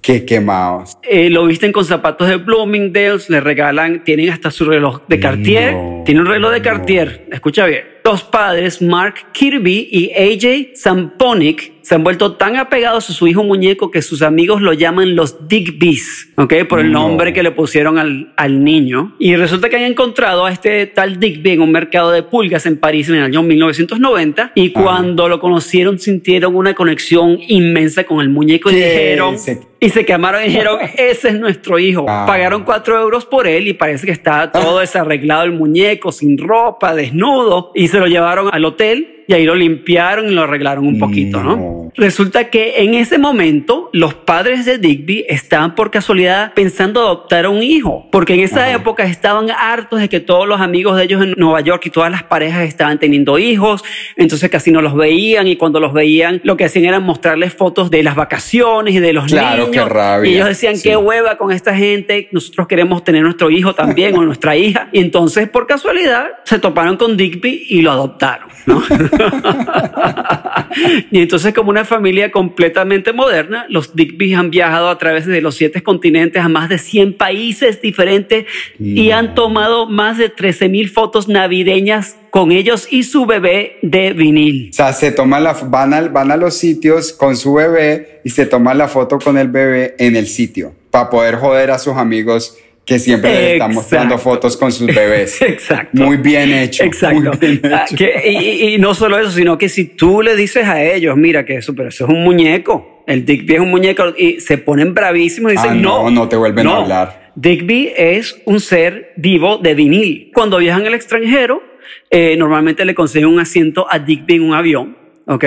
Qué 0.00 0.24
quemados. 0.24 0.98
Eh, 1.02 1.30
lo 1.30 1.46
visten 1.46 1.72
con 1.72 1.84
zapatos 1.84 2.28
de 2.28 2.36
Bloomingdale's, 2.36 3.28
le 3.28 3.40
regalan, 3.40 4.04
tienen 4.04 4.30
hasta 4.30 4.52
su 4.52 4.64
reloj 4.64 5.00
de 5.08 5.18
Cartier. 5.18 5.72
No, 5.72 6.02
tiene 6.06 6.20
un 6.20 6.26
reloj 6.26 6.52
de 6.52 6.58
no. 6.58 6.64
Cartier, 6.64 7.26
escucha 7.32 7.66
bien. 7.66 7.95
Los 8.06 8.22
padres 8.22 8.80
Mark 8.82 9.14
Kirby 9.32 9.88
y 9.90 10.12
AJ 10.12 10.76
Samponic 10.76 11.72
se 11.82 11.94
han 11.96 12.04
vuelto 12.04 12.34
tan 12.34 12.56
apegados 12.56 13.10
a 13.10 13.12
su 13.12 13.26
hijo 13.28 13.42
muñeco 13.44 13.90
que 13.92 14.00
sus 14.02 14.22
amigos 14.22 14.60
lo 14.60 14.72
llaman 14.72 15.14
los 15.14 15.48
Digbees, 15.48 16.30
¿ok? 16.36 16.54
Por 16.68 16.80
el 16.80 16.90
No. 16.90 17.00
nombre 17.08 17.32
que 17.32 17.44
le 17.44 17.50
pusieron 17.52 17.98
al, 17.98 18.32
al 18.36 18.62
niño. 18.64 19.14
Y 19.20 19.36
resulta 19.36 19.68
que 19.68 19.76
han 19.76 19.82
encontrado 19.82 20.46
a 20.46 20.52
este 20.52 20.86
tal 20.86 21.20
Digby 21.20 21.50
en 21.52 21.60
un 21.62 21.70
mercado 21.72 22.10
de 22.12 22.24
pulgas 22.24 22.66
en 22.66 22.78
París 22.78 23.08
en 23.08 23.16
el 23.16 23.22
año 23.24 23.42
1990 23.42 24.52
y 24.56 24.70
cuando 24.70 25.28
lo 25.28 25.38
conocieron 25.40 25.98
sintieron 26.00 26.54
una 26.56 26.74
conexión 26.74 27.38
inmensa 27.46 28.04
con 28.04 28.20
el 28.20 28.28
muñeco 28.30 28.70
y 28.70 28.76
dijeron... 28.76 29.36
Y 29.78 29.90
se 29.90 30.06
quemaron 30.06 30.42
y 30.42 30.46
dijeron, 30.46 30.78
ese 30.96 31.28
es 31.28 31.38
nuestro 31.38 31.78
hijo. 31.78 32.06
Ah. 32.08 32.24
Pagaron 32.26 32.64
cuatro 32.64 32.98
euros 32.98 33.26
por 33.26 33.46
él 33.46 33.68
y 33.68 33.74
parece 33.74 34.06
que 34.06 34.12
está 34.12 34.50
todo 34.50 34.78
desarreglado 34.80 35.44
el 35.44 35.52
muñeco, 35.52 36.10
sin 36.12 36.38
ropa, 36.38 36.94
desnudo. 36.94 37.72
Y 37.74 37.86
se 37.96 38.00
lo 38.00 38.08
llevaron 38.08 38.50
al 38.52 38.62
hotel 38.66 39.24
y 39.26 39.32
ahí 39.32 39.46
lo 39.46 39.54
limpiaron 39.54 40.26
y 40.26 40.32
lo 40.32 40.42
arreglaron 40.42 40.86
un 40.86 40.98
poquito, 40.98 41.42
¿no? 41.42 41.85
Resulta 41.96 42.50
que 42.50 42.82
en 42.82 42.94
ese 42.94 43.18
momento 43.18 43.88
los 43.92 44.14
padres 44.14 44.64
de 44.66 44.78
Digby 44.78 45.24
estaban 45.28 45.74
por 45.74 45.90
casualidad 45.90 46.52
pensando 46.54 47.00
adoptar 47.00 47.46
a 47.46 47.48
un 47.48 47.62
hijo, 47.62 48.06
porque 48.12 48.34
en 48.34 48.40
esa 48.40 48.64
Ajá. 48.66 48.72
época 48.74 49.04
estaban 49.04 49.50
hartos 49.50 50.00
de 50.00 50.08
que 50.08 50.20
todos 50.20 50.46
los 50.46 50.60
amigos 50.60 50.96
de 50.96 51.04
ellos 51.04 51.22
en 51.22 51.34
Nueva 51.38 51.60
York 51.62 51.82
y 51.86 51.90
todas 51.90 52.10
las 52.10 52.22
parejas 52.22 52.62
estaban 52.64 52.98
teniendo 52.98 53.38
hijos, 53.38 53.82
entonces 54.16 54.50
casi 54.50 54.70
no 54.70 54.82
los 54.82 54.94
veían 54.94 55.48
y 55.48 55.56
cuando 55.56 55.80
los 55.80 55.92
veían 55.94 56.40
lo 56.44 56.56
que 56.56 56.66
hacían 56.66 56.84
era 56.84 57.00
mostrarles 57.00 57.54
fotos 57.54 57.90
de 57.90 58.02
las 58.02 58.14
vacaciones 58.14 58.94
y 58.94 58.98
de 59.00 59.12
los 59.14 59.24
Claro, 59.26 59.68
niños. 59.68 59.86
qué 59.86 59.90
rabia. 59.92 60.30
Y 60.30 60.34
ellos 60.34 60.48
decían, 60.48 60.76
Sí. 60.76 60.90
qué 60.90 60.96
hueva 60.96 61.38
con 61.38 61.50
esta 61.50 61.74
gente, 61.74 62.28
nosotros 62.30 62.66
queremos 62.66 63.04
tener 63.04 63.22
nuestro 63.22 63.50
hijo 63.50 63.74
también 63.74 64.16
o 64.18 64.22
nuestra 64.22 64.54
hija. 64.56 64.88
Y 64.92 65.00
entonces 65.00 65.48
por 65.48 65.66
casualidad 65.66 66.26
se 66.44 66.58
toparon 66.58 66.98
con 66.98 67.16
Digby 67.16 67.66
y 67.70 67.80
lo 67.80 67.90
adoptaron, 67.90 68.48
¿no? 68.66 68.82
y 71.10 71.20
entonces 71.20 71.54
como 71.54 71.70
una 71.70 71.85
familia 71.86 72.30
completamente 72.30 73.12
moderna, 73.14 73.64
los 73.70 73.96
Digby 73.96 74.34
han 74.34 74.50
viajado 74.50 74.88
a 74.90 74.98
través 74.98 75.24
de 75.26 75.40
los 75.40 75.54
siete 75.54 75.82
continentes 75.82 76.42
a 76.42 76.48
más 76.48 76.68
de 76.68 76.78
100 76.78 77.14
países 77.14 77.80
diferentes 77.80 78.44
y 78.78 79.10
han 79.12 79.34
tomado 79.34 79.88
más 79.88 80.18
de 80.18 80.28
13 80.28 80.68
mil 80.68 80.90
fotos 80.90 81.28
navideñas 81.28 82.16
con 82.30 82.52
ellos 82.52 82.86
y 82.90 83.04
su 83.04 83.24
bebé 83.24 83.78
de 83.82 84.12
vinil. 84.12 84.68
O 84.70 84.74
sea, 84.74 84.92
se 84.92 85.10
toman 85.12 85.44
la, 85.44 85.54
van, 85.54 85.94
al- 85.94 86.10
van 86.10 86.30
a 86.30 86.36
los 86.36 86.54
sitios 86.58 87.12
con 87.12 87.36
su 87.36 87.54
bebé 87.54 88.20
y 88.24 88.30
se 88.30 88.44
toman 88.44 88.76
la 88.76 88.88
foto 88.88 89.18
con 89.18 89.38
el 89.38 89.48
bebé 89.48 89.94
en 89.98 90.16
el 90.16 90.26
sitio 90.26 90.74
para 90.90 91.08
poder 91.08 91.36
joder 91.36 91.70
a 91.70 91.78
sus 91.78 91.96
amigos 91.96 92.58
que 92.86 92.98
siempre 93.00 93.30
les 93.32 93.52
están 93.54 93.74
mostrando 93.74 94.16
fotos 94.16 94.56
con 94.56 94.70
sus 94.72 94.86
bebés. 94.86 95.42
Exacto. 95.42 95.90
Muy 96.02 96.16
bien 96.18 96.52
hecho. 96.54 96.84
Exacto. 96.84 97.20
Muy 97.20 97.36
bien 97.38 97.60
Ah, 97.74 97.84
hecho. 97.86 97.96
que- 97.96 98.22
y, 98.24 98.36
y- 98.36 98.74
y 98.74 98.78
no 98.78 98.94
solo 98.94 99.18
eso, 99.18 99.30
sino 99.32 99.58
que 99.58 99.68
si 99.68 99.84
tú 99.86 100.22
le 100.22 100.34
dices 100.36 100.64
a 100.66 100.82
ellos, 100.82 101.14
mira 101.16 101.44
que 101.44 101.56
eso, 101.56 101.74
pero 101.74 101.88
eso 101.90 102.04
es 102.04 102.10
un 102.10 102.22
muñeco, 102.22 103.02
el 103.06 103.24
Digby 103.24 103.54
es 103.54 103.60
un 103.60 103.70
muñeco, 103.70 104.14
y 104.16 104.40
se 104.40 104.56
ponen 104.58 104.94
bravísimos 104.94 105.52
y 105.52 105.56
dicen, 105.56 105.70
Ah, 105.72 105.74
no, 105.74 106.04
no, 106.04 106.10
no 106.10 106.28
te 106.28 106.36
vuelven 106.36 106.66
a 106.68 106.76
hablar. 106.76 107.32
Digby 107.34 107.92
es 107.96 108.40
un 108.46 108.60
ser 108.60 109.12
vivo 109.16 109.58
de 109.58 109.74
vinil. 109.74 110.30
Cuando 110.32 110.56
viajan 110.58 110.86
al 110.86 110.94
extranjero, 110.94 111.60
eh, 112.08 112.36
normalmente 112.38 112.84
le 112.84 112.94
consiguen 112.94 113.28
un 113.28 113.40
asiento 113.40 113.86
a 113.90 113.98
Digby 113.98 114.36
en 114.36 114.42
un 114.42 114.54
avión. 114.54 114.96
¿Ok? 115.26 115.44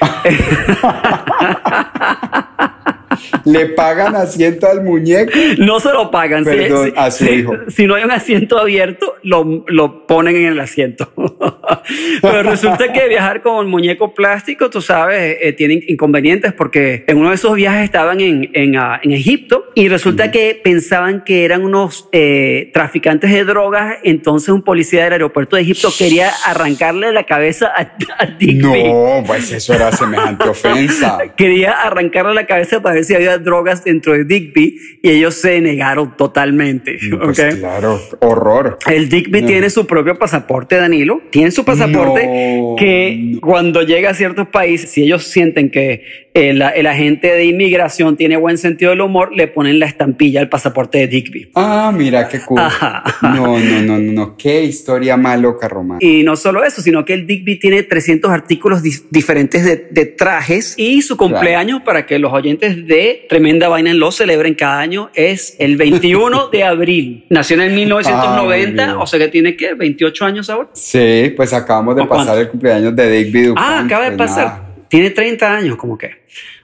Le 3.44 3.66
pagan 3.66 4.14
asiento 4.16 4.66
al 4.68 4.82
muñeco. 4.82 5.32
No 5.58 5.80
se 5.80 5.90
lo 5.92 6.10
pagan. 6.10 6.44
Perdón, 6.44 6.86
si, 6.88 6.92
a 6.96 7.10
su 7.10 7.24
si- 7.24 7.30
hijo. 7.32 7.54
si 7.68 7.86
no 7.86 7.94
hay 7.94 8.04
un 8.04 8.10
asiento 8.10 8.58
abierto, 8.58 9.14
lo, 9.22 9.64
lo 9.68 10.06
ponen 10.06 10.36
en 10.36 10.46
el 10.46 10.60
asiento. 10.60 11.12
Pero 12.22 12.42
resulta 12.42 12.92
que 12.92 13.08
viajar 13.08 13.42
con 13.42 13.68
muñeco 13.68 14.14
plástico, 14.14 14.70
tú 14.70 14.80
sabes, 14.80 15.36
eh, 15.40 15.52
tiene 15.52 15.80
inconvenientes 15.88 16.52
porque 16.52 17.04
en 17.06 17.18
uno 17.18 17.30
de 17.30 17.34
esos 17.36 17.54
viajes 17.54 17.84
estaban 17.84 18.20
en, 18.20 18.50
en, 18.54 18.76
ah, 18.76 19.00
en 19.02 19.12
Egipto 19.12 19.64
y 19.74 19.88
resulta 19.88 20.30
que 20.30 20.60
pensaban 20.62 21.24
que 21.24 21.44
eran 21.44 21.62
unos 21.64 22.08
eh, 22.12 22.70
traficantes 22.72 23.30
de 23.32 23.44
drogas. 23.44 23.96
Entonces 24.04 24.48
un 24.50 24.62
policía 24.62 25.04
del 25.04 25.14
aeropuerto 25.14 25.56
de 25.56 25.62
Egipto 25.62 25.90
quería 25.96 26.30
arrancarle 26.46 27.12
la 27.12 27.24
cabeza 27.24 27.68
a, 27.74 27.92
a 28.18 28.26
Digby. 28.38 28.84
No, 28.84 29.22
pues 29.26 29.50
eso 29.52 29.74
era 29.74 29.90
semejante 29.92 30.48
ofensa. 30.48 31.18
Quería 31.36 31.72
arrancarle 31.72 32.34
la 32.34 32.46
cabeza 32.46 32.80
para 32.82 32.96
ver 32.96 33.04
si 33.10 33.16
había 33.16 33.38
drogas 33.38 33.82
dentro 33.82 34.12
de 34.12 34.24
Digby 34.24 34.76
y 35.02 35.10
ellos 35.10 35.34
se 35.34 35.60
negaron 35.60 36.16
totalmente. 36.16 36.96
Pues 37.10 37.38
¿ok? 37.40 37.58
claro, 37.58 38.00
horror. 38.20 38.78
El 38.88 39.08
Digby 39.08 39.40
No. 39.42 39.46
tiene 39.48 39.68
su 39.70 39.84
propio 39.86 40.14
pasaporte, 40.16 40.76
Danilo. 40.76 41.20
Tiene 41.30 41.50
su 41.50 41.64
pasaporte 41.64 42.26
No, 42.26 42.76
que 42.78 43.18
no. 43.34 43.40
cuando 43.40 43.82
llega 43.82 44.10
a 44.10 44.14
ciertos 44.14 44.46
países, 44.48 44.90
si 44.90 45.02
ellos 45.02 45.24
sienten 45.24 45.70
que 45.70 46.29
el, 46.34 46.62
el 46.62 46.86
agente 46.86 47.28
de 47.28 47.44
inmigración 47.44 48.16
tiene 48.16 48.36
buen 48.36 48.56
sentido 48.58 48.90
del 48.90 49.00
humor, 49.00 49.30
le 49.34 49.48
ponen 49.48 49.78
la 49.80 49.86
estampilla 49.86 50.40
al 50.40 50.48
pasaporte 50.48 50.98
de 50.98 51.06
Digby. 51.08 51.50
Ah, 51.54 51.92
mira 51.94 52.28
qué 52.28 52.40
cool. 52.40 52.60
Ajá. 52.60 53.02
No, 53.22 53.58
no, 53.58 53.82
no, 53.82 53.98
no, 53.98 54.12
no. 54.12 54.36
Qué 54.36 54.62
historia 54.62 55.16
más 55.16 55.40
loca, 55.40 55.68
Román. 55.68 55.98
Y 56.00 56.22
no 56.22 56.36
solo 56.36 56.64
eso, 56.64 56.80
sino 56.82 57.04
que 57.04 57.14
el 57.14 57.26
Digby 57.26 57.58
tiene 57.58 57.82
300 57.82 58.30
artículos 58.30 58.82
diferentes 59.10 59.64
de, 59.64 59.88
de 59.90 60.06
trajes 60.06 60.74
y 60.76 61.02
su 61.02 61.16
cumpleaños 61.16 61.82
para 61.82 62.06
que 62.06 62.18
los 62.18 62.32
oyentes 62.32 62.86
de 62.86 63.26
Tremenda 63.28 63.68
Vaina 63.68 63.92
lo 63.94 64.12
celebren 64.12 64.54
cada 64.54 64.78
año 64.80 65.10
es 65.14 65.56
el 65.58 65.76
21 65.76 66.48
de 66.48 66.64
abril. 66.64 67.26
Nació 67.30 67.54
en 67.56 67.62
el 67.62 67.70
Ah, 67.70 67.72
muy 67.72 67.80
1990, 67.86 68.84
bien. 68.86 68.96
o 68.98 69.06
sea 69.06 69.18
que 69.18 69.28
tiene 69.28 69.56
que 69.56 69.74
28 69.74 70.24
años 70.24 70.50
ahora. 70.50 70.68
Sí, 70.74 71.32
pues 71.36 71.52
acabamos 71.52 71.96
de 71.96 72.02
¿O 72.02 72.08
pasar 72.08 72.26
cuánto? 72.26 72.40
el 72.42 72.48
cumpleaños 72.48 72.94
de 72.96 73.10
Digby. 73.10 73.54
Ah, 73.56 73.82
acaba 73.84 74.04
de 74.10 74.16
pues 74.16 74.28
pasar. 74.30 74.44
nada. 74.46 74.69
Tiene 74.90 75.10
30 75.10 75.56
años, 75.56 75.76
como 75.76 75.96
que. 75.96 76.10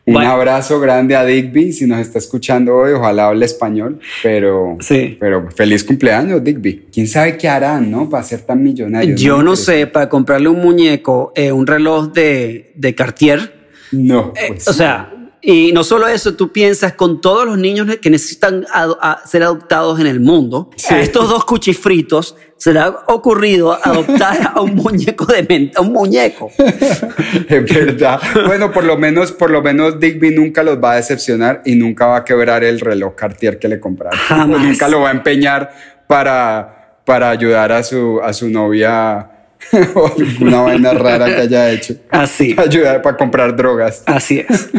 Un 0.04 0.14
Bueno, 0.14 0.30
abrazo 0.30 0.78
grande 0.78 1.16
a 1.16 1.24
Digby, 1.24 1.72
si 1.72 1.86
nos 1.86 1.98
está 2.00 2.18
escuchando 2.18 2.76
hoy, 2.76 2.92
ojalá 2.92 3.28
hable 3.28 3.44
español, 3.46 3.98
pero, 4.22 4.76
Sí. 4.80 5.16
pero 5.18 5.50
feliz 5.50 5.82
cumpleaños, 5.82 6.44
Digby. 6.44 6.86
¿Quién 6.92 7.08
sabe 7.08 7.36
qué 7.38 7.48
harán, 7.48 7.90
no? 7.90 8.08
Para 8.10 8.22
ser 8.22 8.42
tan 8.42 8.62
millonario. 8.62 9.16
Yo 9.16 9.42
no 9.42 9.56
sé, 9.56 9.86
para 9.88 10.08
comprarle 10.08 10.48
un 10.48 10.60
muñeco, 10.60 11.32
eh, 11.34 11.50
un 11.50 11.66
reloj 11.66 12.12
de, 12.12 12.72
de 12.76 12.94
Cartier, 12.94 13.54
No, 13.92 14.32
Eh, 14.36 14.48
pues, 14.48 14.66
o 14.68 14.72
sea, 14.72 15.12
y 15.40 15.70
no 15.72 15.84
solo 15.84 16.08
eso, 16.08 16.34
tú 16.34 16.50
piensas 16.50 16.94
con 16.94 17.20
todos 17.20 17.46
los 17.46 17.56
niños 17.56 17.86
que 18.02 18.10
necesitan 18.10 18.66
ado- 18.72 18.98
a 19.00 19.24
ser 19.26 19.44
adoptados 19.44 20.00
en 20.00 20.08
el 20.08 20.18
mundo, 20.18 20.70
Sí. 20.76 20.92
a 20.92 21.00
estos 21.00 21.28
dos 21.28 21.44
cuchifritos 21.44 22.34
se 22.56 22.72
le 22.72 22.80
ha 22.80 22.88
ocurrido 23.08 23.72
adoptar 23.72 24.52
a 24.54 24.60
un 24.60 24.74
muñeco 24.74 25.26
de 25.26 25.42
menta, 25.42 25.80
un 25.80 25.92
muñeco. 25.92 26.50
es 26.58 27.74
verdad. 27.74 28.20
Bueno, 28.46 28.72
por 28.72 28.84
lo 28.84 28.96
menos, 28.96 29.32
por 29.32 29.50
lo 29.50 29.62
menos 29.62 30.00
Digby 30.00 30.30
nunca 30.30 30.62
los 30.62 30.82
va 30.82 30.92
a 30.92 30.96
decepcionar 30.96 31.62
y 31.64 31.74
nunca 31.74 32.06
va 32.06 32.18
a 32.18 32.24
quebrar 32.24 32.64
el 32.64 32.80
reloj 32.80 33.14
Cartier 33.14 33.58
que 33.58 33.68
le 33.68 33.78
compraron. 33.78 34.18
Jamás. 34.18 34.62
Nunca 34.62 34.88
lo 34.88 35.00
va 35.00 35.10
a 35.10 35.12
empeñar 35.12 35.70
para, 36.06 37.00
para 37.04 37.30
ayudar 37.30 37.72
a 37.72 37.82
su, 37.82 38.20
a 38.22 38.32
su 38.32 38.48
novia 38.48 39.30
o 39.94 40.12
alguna 40.18 40.62
vaina 40.62 40.92
rara 40.92 41.26
que 41.26 41.42
haya 41.42 41.70
hecho. 41.70 41.94
Así. 42.10 42.54
Ayudar 42.58 43.02
para 43.02 43.16
comprar 43.16 43.54
drogas. 43.54 44.02
Así 44.06 44.44
es. 44.48 44.70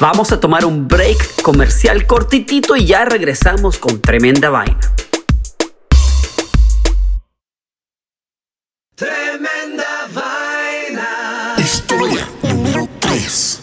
Vamos 0.00 0.30
a 0.32 0.38
tomar 0.38 0.64
un 0.64 0.86
break 0.86 1.42
comercial 1.42 2.06
cortitito 2.06 2.76
y 2.76 2.86
ya 2.86 3.04
regresamos 3.04 3.78
con 3.78 4.00
tremenda 4.00 4.48
vaina. 4.48 4.78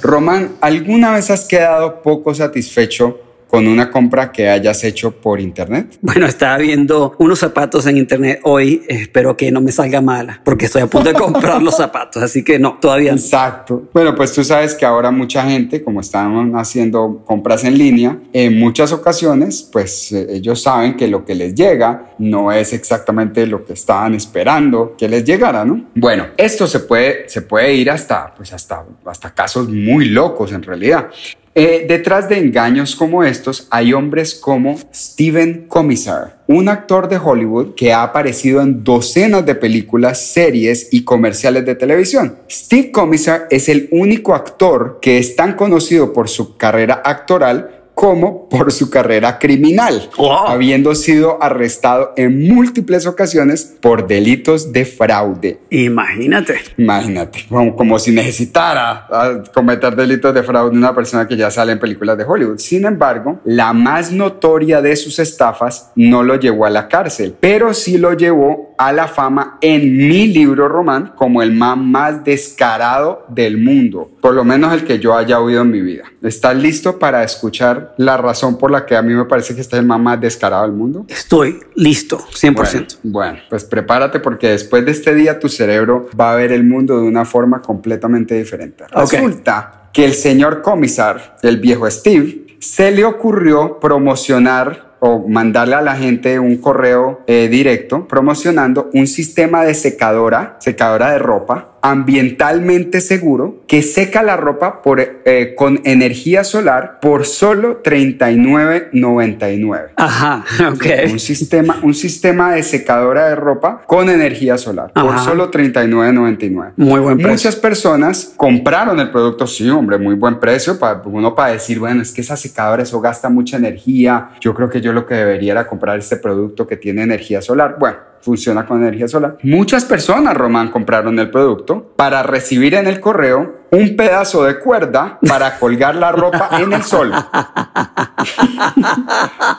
Román, 0.06 0.56
¿alguna 0.62 1.14
vez 1.14 1.30
has 1.32 1.46
quedado 1.46 2.02
poco 2.02 2.34
satisfecho 2.34 3.20
con 3.48 3.68
una 3.68 3.92
compra 3.92 4.32
que 4.32 4.50
hayas 4.50 4.84
hecho 4.84 5.12
por 5.12 5.40
internet? 5.40 5.98
Bueno, 6.02 6.25
estaba 6.25 6.58
viendo 6.58 7.16
unos 7.20 7.40
zapatos 7.40 7.86
en 7.88 7.98
internet 7.98 8.40
hoy. 8.44 8.84
Espero 8.88 9.36
que 9.36 9.52
no 9.52 9.62
me 9.62 9.72
salga 9.72 10.02
mala 10.02 10.42
porque 10.44 10.66
estoy 10.66 10.82
a 10.82 10.88
punto 10.88 11.10
de 11.10 11.16
comprar 11.16 11.62
los 11.62 11.78
zapatos. 11.78 12.22
Así 12.22 12.44
que 12.44 12.60
no, 12.60 12.78
todavía 12.80 13.12
no. 13.12 13.18
Exacto. 13.18 13.90
Bueno, 13.94 14.16
pues 14.16 14.34
tú 14.34 14.44
sabes 14.44 14.75
que 14.75 14.86
ahora 14.86 15.12
mucha 15.12 15.44
gente, 15.44 15.84
como 15.84 16.02
están 16.02 16.56
haciendo 16.56 17.24
compras 17.25 17.64
en 17.64 17.78
línea, 17.78 18.20
en 18.34 18.60
muchas 18.60 18.92
ocasiones, 18.92 19.68
pues 19.72 20.12
eh, 20.12 20.28
ellos 20.30 20.62
saben 20.62 20.96
que 20.96 21.08
lo 21.08 21.25
que 21.25 21.36
les 21.36 21.56
llega 21.56 22.14
no 22.18 22.52
es 22.52 22.74
exactamente 22.74 23.46
lo 23.46 23.66
que 23.66 23.74
estaban 23.74 24.14
esperando 24.14 24.96
que 24.98 25.08
les 25.08 25.24
llegara, 25.24 25.66
¿no? 25.66 25.86
Bueno, 25.96 26.28
esto 26.38 26.68
se 26.68 26.82
puede, 26.82 27.28
se 27.30 27.42
puede 27.42 27.74
ir 27.74 27.90
hasta, 27.90 28.34
pues 28.36 28.54
hasta, 28.54 28.84
hasta 29.06 29.34
casos 29.34 29.70
muy 29.70 30.06
locos 30.06 30.52
en 30.52 30.64
realidad. 30.64 31.10
Eh, 31.58 31.86
detrás 31.88 32.28
de 32.28 32.38
engaños 32.38 32.98
como 32.98 33.24
estos 33.24 33.70
hay 33.70 33.94
hombres 33.94 34.36
como 34.36 34.78
Steven 34.94 35.68
Commissar, 35.70 36.44
un 36.48 36.68
actor 36.68 37.08
de 37.08 37.18
Hollywood 37.18 37.76
que 37.76 37.94
ha 37.94 38.04
aparecido 38.04 38.62
en 38.62 38.84
docenas 38.84 39.46
de 39.46 39.56
películas, 39.56 40.20
series 40.20 40.90
y 40.92 41.06
comerciales 41.06 41.66
de 41.66 41.76
televisión. 41.76 42.40
Steve 42.52 42.92
Commissar 42.92 43.48
es 43.50 43.70
el 43.70 43.88
único 43.92 44.36
actor 44.36 45.00
que 45.02 45.18
es 45.18 45.38
tan 45.38 45.54
conocido 45.54 46.12
por 46.12 46.28
su 46.28 46.58
carrera 46.58 47.02
actoral 47.06 47.85
como 47.96 48.50
por 48.50 48.72
su 48.74 48.90
carrera 48.90 49.40
criminal, 49.40 50.10
habiendo 50.48 50.94
sido 50.94 51.42
arrestado 51.42 52.14
en 52.18 52.48
múltiples 52.48 53.08
ocasiones 53.08 53.78
por 53.82 54.06
delitos 54.06 54.74
de 54.74 54.86
fraude. 54.86 55.62
Imagínate. 55.70 56.60
Imagínate, 56.78 57.46
como, 57.48 57.75
como 57.75 57.98
si 57.98 58.12
necesitara 58.12 59.08
ah, 59.10 59.44
cometer 59.54 59.96
delitos 59.96 60.34
de 60.34 60.44
fraude 60.44 60.78
una 60.78 60.94
persona 60.94 61.25
que 61.28 61.38
ya 61.38 61.50
sale 61.50 61.72
en 61.72 61.80
películas 61.80 62.18
de 62.18 62.25
Hollywood. 62.25 62.58
Sin 62.58 62.86
embargo, 62.86 63.40
la 63.46 63.72
más 63.72 64.12
notoria 64.12 64.82
de 64.82 64.96
sus 64.98 65.18
estafas 65.20 65.92
no 65.96 66.22
lo 66.22 66.36
llevó 66.36 66.66
a 66.66 66.70
la 66.70 66.90
cárcel, 66.90 67.36
pero 67.40 67.74
sí 67.74 67.98
lo 67.98 68.14
llevó 68.14 68.75
a 68.77 68.91
la 68.91 69.08
fama 69.08 69.58
en 69.62 69.98
mi 69.98 70.27
libro 70.27 70.67
román 70.67 71.13
como 71.15 71.41
el 71.41 71.53
man 71.53 71.89
más 71.89 72.24
descarado 72.24 73.25
del 73.29 73.58
mundo, 73.58 74.10
por 74.22 74.34
lo 74.34 74.44
menos 74.44 74.74
el 74.74 74.84
que 74.84 75.00
yo 75.00 75.15
haya 75.15 75.39
oído 75.39 75.62
en 75.62 75.72
mi 75.72 75.82
vida. 75.82 76.03
¿Estás 76.22 76.55
listo 76.55 77.00
para 77.00 77.24
escuchar 77.24 77.94
la 77.98 78.17
razón 78.17 78.58
por 78.58 78.72
la 78.72 78.86
que 78.86 78.96
a 78.96 79.01
mí 79.01 79.13
me 79.13 79.25
parece 79.25 79.55
que 79.55 79.62
este 79.62 79.75
es 79.75 79.79
el 79.79 79.86
man 79.86 80.03
más 80.03 80.20
descarado 80.20 80.63
del 80.63 80.74
mundo? 80.74 81.05
Estoy 81.08 81.60
listo, 81.75 82.17
100%. 82.17 82.98
Bueno, 83.03 83.25
bueno, 83.25 83.39
pues 83.50 83.63
prepárate 83.63 84.20
porque 84.20 84.50
después 84.50 84.86
de 84.86 84.91
este 84.91 85.13
día 85.13 85.39
tu 85.39 85.50
cerebro 85.50 86.10
va 86.20 86.34
a 86.34 86.36
ver 86.36 86.51
el 86.51 86.63
mundo 86.63 86.98
de 86.98 87.03
una 87.03 87.25
forma 87.25 87.62
completamente 87.62 88.36
diferente. 88.36 88.86
Resulta 88.91 89.89
que 89.94 90.03
el 90.03 90.13
señor 90.13 90.62
comisar, 90.62 91.38
el 91.41 91.58
viejo 91.58 91.89
Steve, 91.89 92.58
se 92.60 92.91
le 92.91 93.05
ocurrió 93.05 93.79
promocionar 93.79 94.95
o 95.00 95.28
mandarle 95.28 95.75
a 95.75 95.82
la 95.82 95.96
gente 95.96 96.40
un 96.40 96.58
correo 96.58 97.22
eh, 97.28 97.48
directo 97.50 98.08
promocionando 98.08 98.90
un 98.94 99.08
sistema 99.08 99.64
de 99.64 99.74
secadora, 99.74 100.58
secadora 100.60 101.12
de 101.12 101.20
ropa 101.20 101.75
ambientalmente 101.86 103.00
seguro 103.00 103.62
que 103.68 103.84
seca 103.84 104.24
la 104.24 104.36
ropa 104.36 104.81
por, 104.81 105.00
eh, 105.00 105.53
con 105.55 105.81
energía 105.84 106.44
solar 106.44 107.00
por 107.00 107.25
solo 107.25 107.84
39.99. 107.84 109.90
Ajá, 109.96 110.44
ok. 110.72 110.86
Un 111.12 111.20
sistema, 111.20 111.77
un 111.84 111.94
sistema 111.94 112.55
de 112.55 112.64
secadora 112.64 113.29
de 113.29 113.36
ropa 113.36 113.84
con 113.86 114.10
energía 114.10 114.58
solar 114.58 114.94
por 114.94 115.14
Ajá. 115.14 115.25
solo 115.25 115.51
39.99. 115.51 116.72
Muy 116.77 117.00
buen 117.00 117.18
precio. 117.18 117.34
Muchas 117.34 117.55
personas 117.55 118.34
compraron 118.36 119.00
el 119.00 119.12
producto, 119.12 119.46
sí, 119.46 119.70
hombre, 119.70 120.00
muy 120.00 120.16
buen 120.16 120.40
precio. 120.40 120.79
Para 120.79 121.03
uno 121.05 121.36
para 121.36 121.51
decir, 121.51 121.77
bueno, 121.77 122.01
es 122.01 122.12
que 122.12 122.22
esa 122.22 122.36
secadora 122.36 122.81
eso 122.81 123.00
gasta 123.00 123.29
mucha 123.29 123.58
energía. 123.58 124.29
Yo 124.42 124.55
creo 124.55 124.72
que 124.72 124.81
yo 124.86 124.94
lo 124.94 125.08
que 125.08 125.16
debería 125.16 125.54
era 125.54 125.68
comprar 125.68 125.98
este 125.98 126.18
producto 126.18 126.68
que 126.68 126.78
tiene 126.78 127.02
energía 127.02 127.42
solar. 127.42 127.78
Bueno, 127.80 127.98
funciona 128.22 128.68
con 128.68 128.84
energía 128.84 129.08
solar. 129.08 129.40
Muchas 129.42 129.84
personas, 129.84 130.36
Román, 130.36 130.70
compraron 130.70 131.18
el 131.18 131.32
producto 131.32 131.94
para 131.96 132.22
recibir 132.22 132.76
en 132.76 132.86
el 132.86 133.00
correo 133.00 133.66
un 133.72 133.96
pedazo 133.96 134.44
de 134.44 134.60
cuerda 134.60 135.18
para 135.28 135.58
colgar 135.58 135.96
la 135.96 136.12
ropa 136.12 136.52
en 136.60 136.72
el 136.72 136.84
sol. 136.84 137.12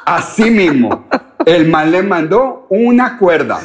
Así 0.07 0.49
mismo, 0.49 1.09
el 1.45 1.67
man 1.67 1.91
le 1.91 2.05
mandó 2.05 2.69
una 2.71 3.19
cuerda 3.19 3.59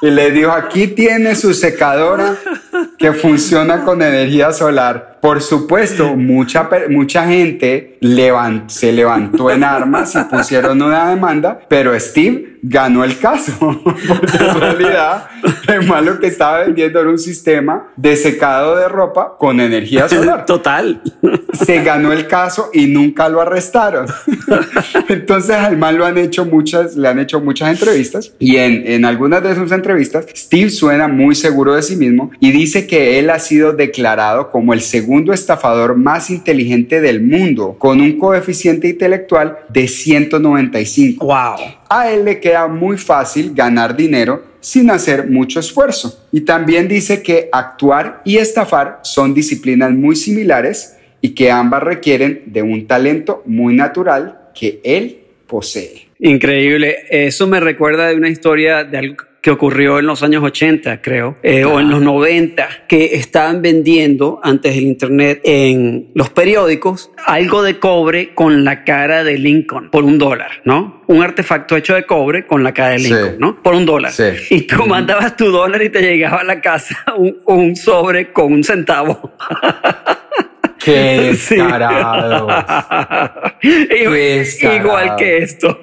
y 0.00 0.10
le 0.10 0.30
dijo, 0.30 0.52
aquí 0.52 0.86
tiene 0.86 1.34
su 1.34 1.52
secadora 1.52 2.34
que 2.96 3.12
funciona 3.12 3.84
con 3.84 4.00
energía 4.00 4.52
solar. 4.52 5.07
Por 5.20 5.40
supuesto, 5.42 6.14
mucha, 6.16 6.68
mucha 6.88 7.26
gente 7.26 7.98
levan- 8.00 8.68
se 8.68 8.92
levantó 8.92 9.50
en 9.50 9.64
armas 9.64 10.14
y 10.14 10.18
pusieron 10.34 10.80
una 10.82 11.10
demanda, 11.10 11.60
pero 11.68 11.98
Steve 11.98 12.56
ganó 12.60 13.04
el 13.04 13.18
caso, 13.18 13.52
porque 13.84 14.36
en 14.40 14.60
realidad 14.60 15.26
el 15.68 15.86
man 15.86 16.04
lo 16.04 16.18
que 16.18 16.26
estaba 16.26 16.60
vendiendo 16.60 17.00
era 17.00 17.08
un 17.08 17.18
sistema 17.18 17.86
de 17.96 18.16
secado 18.16 18.74
de 18.76 18.88
ropa 18.88 19.36
con 19.38 19.60
energía 19.60 20.08
solar 20.08 20.44
Total. 20.46 21.00
se 21.52 21.82
ganó 21.84 22.12
el 22.12 22.26
caso 22.26 22.70
y 22.74 22.86
nunca 22.86 23.28
lo 23.28 23.40
arrestaron. 23.40 24.06
Entonces 25.08 25.54
al 25.56 25.76
man 25.76 25.96
lo 25.98 26.04
han 26.06 26.18
hecho 26.18 26.44
muchas, 26.44 26.96
le 26.96 27.08
han 27.08 27.18
hecho 27.18 27.40
muchas 27.40 27.70
entrevistas 27.70 28.32
y 28.38 28.56
en, 28.56 28.84
en 28.86 29.04
algunas 29.04 29.42
de 29.42 29.54
sus 29.54 29.70
entrevistas 29.72 30.26
Steve 30.34 30.70
suena 30.70 31.06
muy 31.08 31.34
seguro 31.34 31.74
de 31.74 31.82
sí 31.82 31.96
mismo 31.96 32.30
y 32.40 32.50
dice 32.50 32.86
que 32.86 33.18
él 33.18 33.30
ha 33.30 33.38
sido 33.38 33.72
declarado 33.72 34.50
como 34.50 34.72
el 34.74 34.80
segundo 34.80 35.07
estafador 35.32 35.96
más 35.96 36.30
inteligente 36.30 37.00
del 37.00 37.22
mundo 37.22 37.76
con 37.78 38.00
un 38.00 38.18
coeficiente 38.18 38.88
intelectual 38.88 39.58
de 39.68 39.88
195. 39.88 41.24
Wow. 41.24 41.56
A 41.88 42.10
él 42.10 42.24
le 42.24 42.40
queda 42.40 42.68
muy 42.68 42.98
fácil 42.98 43.52
ganar 43.54 43.96
dinero 43.96 44.44
sin 44.60 44.90
hacer 44.90 45.28
mucho 45.28 45.60
esfuerzo. 45.60 46.26
Y 46.32 46.42
también 46.42 46.88
dice 46.88 47.22
que 47.22 47.48
actuar 47.52 48.22
y 48.24 48.38
estafar 48.38 49.00
son 49.02 49.34
disciplinas 49.34 49.92
muy 49.92 50.16
similares 50.16 50.96
y 51.20 51.30
que 51.30 51.50
ambas 51.50 51.82
requieren 51.82 52.42
de 52.46 52.62
un 52.62 52.86
talento 52.86 53.42
muy 53.46 53.74
natural 53.74 54.50
que 54.54 54.80
él 54.84 55.18
posee. 55.46 56.08
Increíble. 56.18 56.96
Eso 57.10 57.46
me 57.46 57.60
recuerda 57.60 58.08
de 58.08 58.16
una 58.16 58.28
historia 58.28 58.84
de 58.84 58.98
algo 58.98 59.16
que 59.48 59.52
ocurrió 59.52 59.98
en 59.98 60.04
los 60.04 60.22
años 60.22 60.44
80, 60.44 61.00
creo, 61.00 61.38
eh, 61.42 61.64
o 61.64 61.80
en 61.80 61.88
los 61.88 62.02
90, 62.02 62.68
que 62.86 63.14
estaban 63.14 63.62
vendiendo 63.62 64.40
antes 64.42 64.74
del 64.74 64.84
Internet 64.84 65.40
en 65.42 66.10
los 66.14 66.28
periódicos 66.28 67.10
algo 67.24 67.62
de 67.62 67.78
cobre 67.78 68.34
con 68.34 68.62
la 68.62 68.84
cara 68.84 69.24
de 69.24 69.38
Lincoln 69.38 69.88
por 69.90 70.04
un 70.04 70.18
dólar, 70.18 70.50
¿no? 70.64 71.02
Un 71.06 71.22
artefacto 71.22 71.78
hecho 71.78 71.94
de 71.94 72.04
cobre 72.04 72.46
con 72.46 72.62
la 72.62 72.74
cara 72.74 72.90
de 72.90 72.98
Sí. 72.98 73.04
Lincoln, 73.08 73.36
¿no? 73.38 73.62
Por 73.62 73.74
un 73.74 73.86
dólar. 73.86 74.12
Sí. 74.12 74.24
Y 74.50 74.60
tú 74.66 74.84
mandabas 74.86 75.34
tu 75.34 75.46
dólar 75.46 75.82
y 75.82 75.88
te 75.88 76.02
llegaba 76.02 76.40
a 76.40 76.44
la 76.44 76.60
casa 76.60 76.98
un, 77.16 77.38
un 77.46 77.74
sobre 77.74 78.30
con 78.30 78.52
un 78.52 78.62
centavo. 78.62 79.32
¡Qué 80.92 81.20
descarado! 81.32 82.48
Igual- 83.62 84.12
descarado. 84.14 84.76
Igual 84.76 85.16
que 85.16 85.38
esto. 85.38 85.78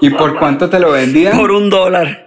¿Y 0.00 0.10
por 0.10 0.38
cuánto 0.38 0.68
te 0.68 0.78
lo 0.78 0.92
vendían? 0.92 1.36
por 1.36 1.50
un 1.50 1.68
dólar. 1.70 2.26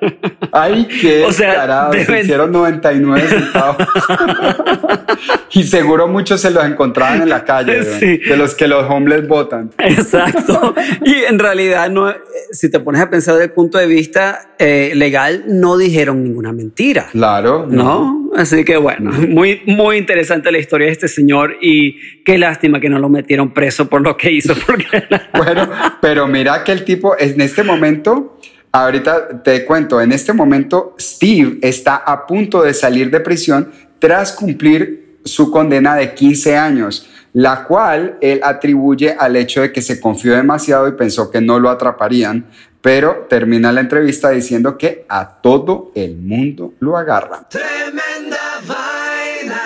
¡Ay, 0.51 0.87
qué 1.01 1.23
O 1.25 1.31
sea, 1.31 1.49
descarado! 1.49 1.93
Se 1.93 2.19
hicieron 2.21 2.51
99 2.51 3.27
centavos. 3.27 3.77
y 5.51 5.63
seguro 5.63 6.07
muchos 6.07 6.41
se 6.41 6.51
los 6.51 6.63
encontraban 6.65 7.21
en 7.21 7.29
la 7.29 7.43
calle, 7.43 7.81
de 7.81 8.37
los 8.37 8.55
que 8.55 8.67
los 8.67 8.89
homeless 8.89 9.27
votan. 9.27 9.71
Exacto. 9.77 10.73
Y 11.05 11.15
en 11.23 11.39
realidad, 11.39 11.89
no, 11.89 12.09
eh, 12.09 12.15
si 12.51 12.69
te 12.69 12.79
pones 12.79 13.01
a 13.01 13.09
pensar 13.09 13.35
desde 13.35 13.45
el 13.45 13.51
punto 13.51 13.77
de 13.77 13.87
vista 13.87 14.53
eh, 14.57 14.91
legal, 14.95 15.43
no 15.47 15.77
dijeron 15.77 16.23
ninguna 16.23 16.51
mentira. 16.51 17.07
Claro. 17.11 17.65
¿No? 17.69 18.28
Así 18.35 18.63
que 18.63 18.77
bueno, 18.77 19.11
muy, 19.11 19.61
muy 19.65 19.97
interesante 19.97 20.51
la 20.51 20.59
historia 20.59 20.87
de 20.87 20.93
este 20.93 21.07
señor 21.07 21.57
y 21.61 22.23
qué 22.23 22.37
lástima 22.37 22.79
que 22.79 22.89
no 22.89 22.99
lo 22.99 23.09
metieron 23.09 23.53
preso 23.53 23.89
por 23.89 24.01
lo 24.01 24.15
que 24.15 24.31
hizo, 24.31 24.53
Bueno, 25.33 25.69
pero 26.01 26.27
mira 26.27 26.63
que 26.63 26.71
el 26.71 26.83
tipo 26.83 27.17
en 27.17 27.41
este 27.41 27.63
momento, 27.63 28.39
ahorita 28.71 29.43
te 29.43 29.65
cuento, 29.65 30.01
en 30.01 30.11
este 30.11 30.33
momento 30.33 30.95
Steve 30.99 31.57
está 31.61 31.95
a 31.95 32.27
punto 32.27 32.61
de 32.61 32.73
salir 32.73 33.09
de 33.09 33.19
prisión 33.19 33.71
tras 33.99 34.31
cumplir 34.33 35.17
su 35.25 35.51
condena 35.51 35.95
de 35.95 36.13
15 36.13 36.55
años. 36.55 37.09
La 37.33 37.63
cual 37.65 38.17
él 38.21 38.41
atribuye 38.43 39.15
al 39.17 39.35
hecho 39.35 39.61
de 39.61 39.71
que 39.71 39.81
se 39.81 39.99
confió 39.99 40.35
demasiado 40.35 40.87
y 40.87 40.93
pensó 40.93 41.29
que 41.31 41.41
no 41.41 41.59
lo 41.59 41.69
atraparían, 41.69 42.45
pero 42.81 43.27
termina 43.29 43.71
la 43.71 43.81
entrevista 43.81 44.29
diciendo 44.29 44.77
que 44.77 45.05
a 45.09 45.27
todo 45.41 45.91
el 45.95 46.15
mundo 46.17 46.73
lo 46.79 46.97
agarran. 46.97 47.41
Tremenda 47.49 48.37
vaina. 48.67 49.61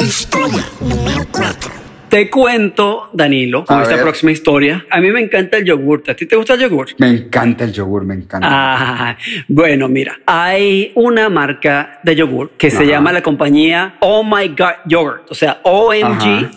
Historia 0.00 0.64
número 0.80 1.24
4. 1.32 1.70
Te 2.08 2.30
cuento, 2.30 3.08
Danilo, 3.12 3.64
con 3.64 3.78
A 3.78 3.82
esta 3.82 3.96
ver. 3.96 4.04
próxima 4.04 4.30
historia. 4.30 4.86
A 4.88 5.00
mí 5.00 5.10
me 5.10 5.20
encanta 5.20 5.56
el 5.56 5.64
yogur. 5.64 6.04
¿A 6.06 6.14
ti 6.14 6.26
te 6.26 6.36
gusta 6.36 6.54
el 6.54 6.60
yogur? 6.60 6.86
Me 6.98 7.08
encanta 7.08 7.64
el 7.64 7.72
yogur, 7.72 8.04
me 8.04 8.14
encanta. 8.14 8.46
Ah, 8.48 9.16
bueno, 9.48 9.88
mira, 9.88 10.20
hay 10.24 10.92
una 10.94 11.28
marca 11.28 11.98
de 12.04 12.14
yogur 12.14 12.50
que 12.50 12.70
se 12.70 12.86
llama 12.86 13.10
la 13.12 13.20
compañía 13.20 13.96
Oh 13.98 14.22
My 14.22 14.46
God 14.48 14.74
Yogurt, 14.86 15.28
o 15.28 15.34
sea, 15.34 15.58
OMG, 15.64 16.04
Ajá. 16.04 16.50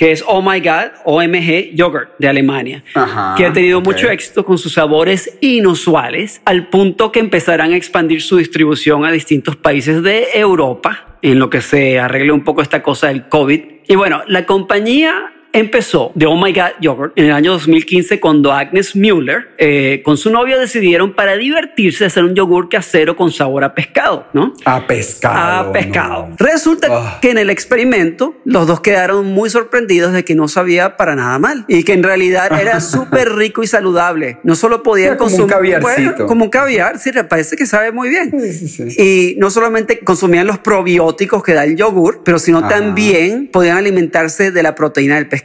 Que 0.00 0.12
es 0.12 0.24
Oh 0.26 0.40
My 0.40 0.60
God, 0.60 0.92
OMG 1.04 1.74
Yogurt 1.74 2.12
de 2.18 2.26
Alemania, 2.26 2.82
Ajá, 2.94 3.34
que 3.36 3.44
ha 3.44 3.52
tenido 3.52 3.82
mucho 3.82 4.08
éxito 4.08 4.46
con 4.46 4.56
sus 4.56 4.72
sabores 4.72 5.36
inusuales, 5.42 6.40
al 6.46 6.68
punto 6.68 7.12
que 7.12 7.20
empezarán 7.20 7.74
a 7.74 7.76
expandir 7.76 8.22
su 8.22 8.38
distribución 8.38 9.04
a 9.04 9.12
distintos 9.12 9.56
países 9.56 10.02
de 10.02 10.28
Europa, 10.32 11.18
en 11.20 11.38
lo 11.38 11.50
que 11.50 11.60
se 11.60 11.98
arregle 11.98 12.32
un 12.32 12.44
poco 12.44 12.62
esta 12.62 12.82
cosa 12.82 13.08
del 13.08 13.28
COVID. 13.28 13.60
Y 13.88 13.94
bueno, 13.94 14.22
la 14.26 14.46
compañía 14.46 15.34
empezó 15.52 16.12
de 16.14 16.26
Oh 16.26 16.36
My 16.36 16.52
God 16.52 16.72
Yogurt 16.80 17.12
en 17.18 17.26
el 17.26 17.32
año 17.32 17.52
2015 17.52 18.20
cuando 18.20 18.52
Agnes 18.52 18.94
Müller 18.94 19.48
eh, 19.58 20.00
con 20.04 20.16
su 20.16 20.30
novio 20.30 20.58
decidieron 20.58 21.14
para 21.14 21.36
divertirse 21.36 22.04
hacer 22.04 22.24
un 22.24 22.34
yogur 22.34 22.68
casero 22.68 23.16
con 23.16 23.32
sabor 23.32 23.64
a 23.64 23.74
pescado, 23.74 24.26
¿no? 24.32 24.54
A 24.64 24.86
pescado. 24.86 25.70
a 25.70 25.72
pescado. 25.72 26.28
no. 26.28 26.36
Resulta 26.38 26.88
Ah. 26.90 27.18
que 27.20 27.30
en 27.30 27.38
el 27.38 27.50
experimento 27.50 28.34
los 28.44 28.66
dos 28.66 28.80
quedaron 28.80 29.26
muy 29.26 29.50
sorprendidos 29.50 30.12
de 30.12 30.24
que 30.24 30.34
no 30.34 30.48
sabía 30.48 30.96
para 30.96 31.14
nada 31.16 31.38
mal 31.38 31.64
y 31.68 31.82
que 31.84 31.92
en 31.92 32.02
realidad 32.02 32.50
era 32.60 32.80
súper 32.80 33.32
rico 33.34 33.62
y 33.62 33.66
saludable. 33.66 34.38
No 34.44 34.54
solo 34.54 34.82
podían 34.82 35.08
Era 35.08 35.16
como 35.16 35.30
un 35.30 35.36
consumir 35.36 35.54
caviarcito. 35.54 36.10
Bueno, 36.12 36.26
como 36.26 36.44
un 36.44 36.50
caviar, 36.50 36.98
sí, 36.98 37.10
parece 37.28 37.56
que 37.56 37.66
sabe 37.66 37.92
muy 37.92 38.08
bien. 38.08 38.30
Sí, 38.30 38.68
sí, 38.68 38.90
sí. 38.90 39.02
Y 39.02 39.36
no 39.38 39.50
solamente 39.50 40.00
consumían 40.00 40.46
los 40.46 40.58
probióticos 40.58 41.42
que 41.42 41.54
da 41.54 41.64
el 41.64 41.76
yogur, 41.76 42.22
pero 42.24 42.38
sino 42.38 42.58
Ajá. 42.58 42.68
también 42.68 43.48
podían 43.52 43.76
alimentarse 43.76 44.50
de 44.50 44.62
la 44.62 44.74
proteína 44.74 45.16
del 45.16 45.26
pescado. 45.28 45.39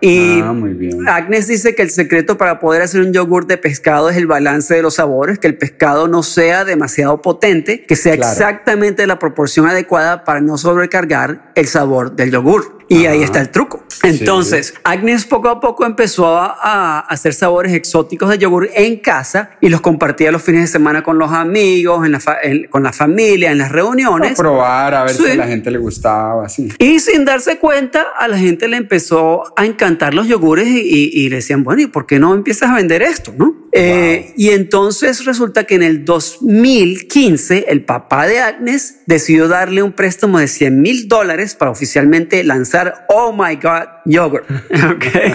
Y 0.00 0.40
Ah, 0.40 0.52
muy 0.52 0.74
bien. 0.74 1.08
Agnes 1.08 1.46
dice 1.46 1.74
que 1.74 1.82
el 1.82 1.90
secreto 1.90 2.36
para 2.38 2.58
poder 2.60 2.82
hacer 2.82 3.00
un 3.00 3.12
yogur 3.12 3.46
de 3.46 3.56
pescado 3.58 4.08
es 4.10 4.16
el 4.16 4.26
balance 4.26 4.74
de 4.74 4.82
los 4.82 4.94
sabores, 4.94 5.38
que 5.38 5.46
el 5.46 5.56
pescado 5.56 6.08
no 6.08 6.22
sea 6.22 6.64
demasiado 6.64 7.22
potente, 7.22 7.84
que 7.84 7.96
sea 7.96 8.16
Claro. 8.16 8.32
exactamente 8.32 9.06
la 9.06 9.18
proporción 9.18 9.66
adecuada 9.68 10.24
para 10.24 10.40
no 10.40 10.58
sobrecargar 10.58 11.52
el 11.54 11.66
sabor 11.66 12.14
del 12.16 12.30
yogur. 12.30 12.75
Y 12.88 13.06
ahí 13.06 13.22
está 13.22 13.40
el 13.40 13.50
truco. 13.50 13.82
Entonces, 14.04 14.74
Agnes 14.84 15.24
poco 15.24 15.48
a 15.48 15.58
poco 15.60 15.84
empezó 15.84 16.36
a, 16.38 16.56
a 16.62 17.00
hacer 17.00 17.34
sabores 17.34 17.72
exóticos 17.72 18.28
de 18.30 18.38
yogur 18.38 18.68
en 18.74 18.98
casa 18.98 19.50
y 19.60 19.68
los 19.68 19.80
compartía 19.80 20.30
los 20.30 20.42
fines 20.42 20.60
de 20.62 20.66
semana 20.68 21.02
con 21.02 21.18
los 21.18 21.32
amigos, 21.32 22.06
en 22.06 22.12
la 22.12 22.20
fa- 22.20 22.38
en- 22.42 22.68
con 22.68 22.82
la 22.84 22.92
familia, 22.92 23.50
en 23.50 23.58
las 23.58 23.70
A 23.70 23.72
reuniones. 23.72 24.36
probar, 24.38 24.94
a 24.94 25.02
ver 25.04 25.14
si 25.14 25.26
a 25.26 25.34
la 25.34 25.46
gente 25.48 25.70
le 25.72 25.78
gustaba, 25.78 26.46
así. 26.46 26.68
Y 26.78 27.00
sin 27.00 27.24
darse 27.24 27.58
cuenta, 27.58 28.06
a 28.18 28.28
la 28.28 28.38
gente 28.38 28.68
le 28.68 28.76
empezó 28.76 29.42
a 29.58 29.64
encantar 29.66 30.14
los 30.14 30.28
yogures 30.28 30.68
y, 30.68 30.78
y- 30.80 31.10
y 31.12 31.28
le 31.28 31.36
decían, 31.36 31.64
bueno, 31.64 31.82
¿y 31.82 31.86
por 31.86 32.06
qué 32.06 32.20
no 32.20 32.34
empiezas 32.34 32.70
a 32.70 32.74
vender 32.76 33.02
esto? 33.02 33.32
¿no? 33.36 33.65
Eh, 33.72 34.32
y 34.36 34.50
entonces 34.50 35.24
resulta 35.24 35.64
que 35.64 35.74
en 35.74 35.82
el 35.82 36.04
2015 36.04 37.66
el 37.68 37.84
papá 37.84 38.26
de 38.26 38.40
Agnes 38.40 39.00
decidió 39.06 39.48
darle 39.48 39.82
un 39.82 39.92
préstamo 39.92 40.38
de 40.38 40.48
100 40.48 40.80
mil 40.80 41.08
dólares 41.08 41.54
para 41.54 41.70
oficialmente 41.70 42.42
lanzar 42.44 43.06
Oh 43.08 43.32
My 43.32 43.56
God 43.56 43.95
Yogurt. 44.06 44.46
Okay. 44.96 45.34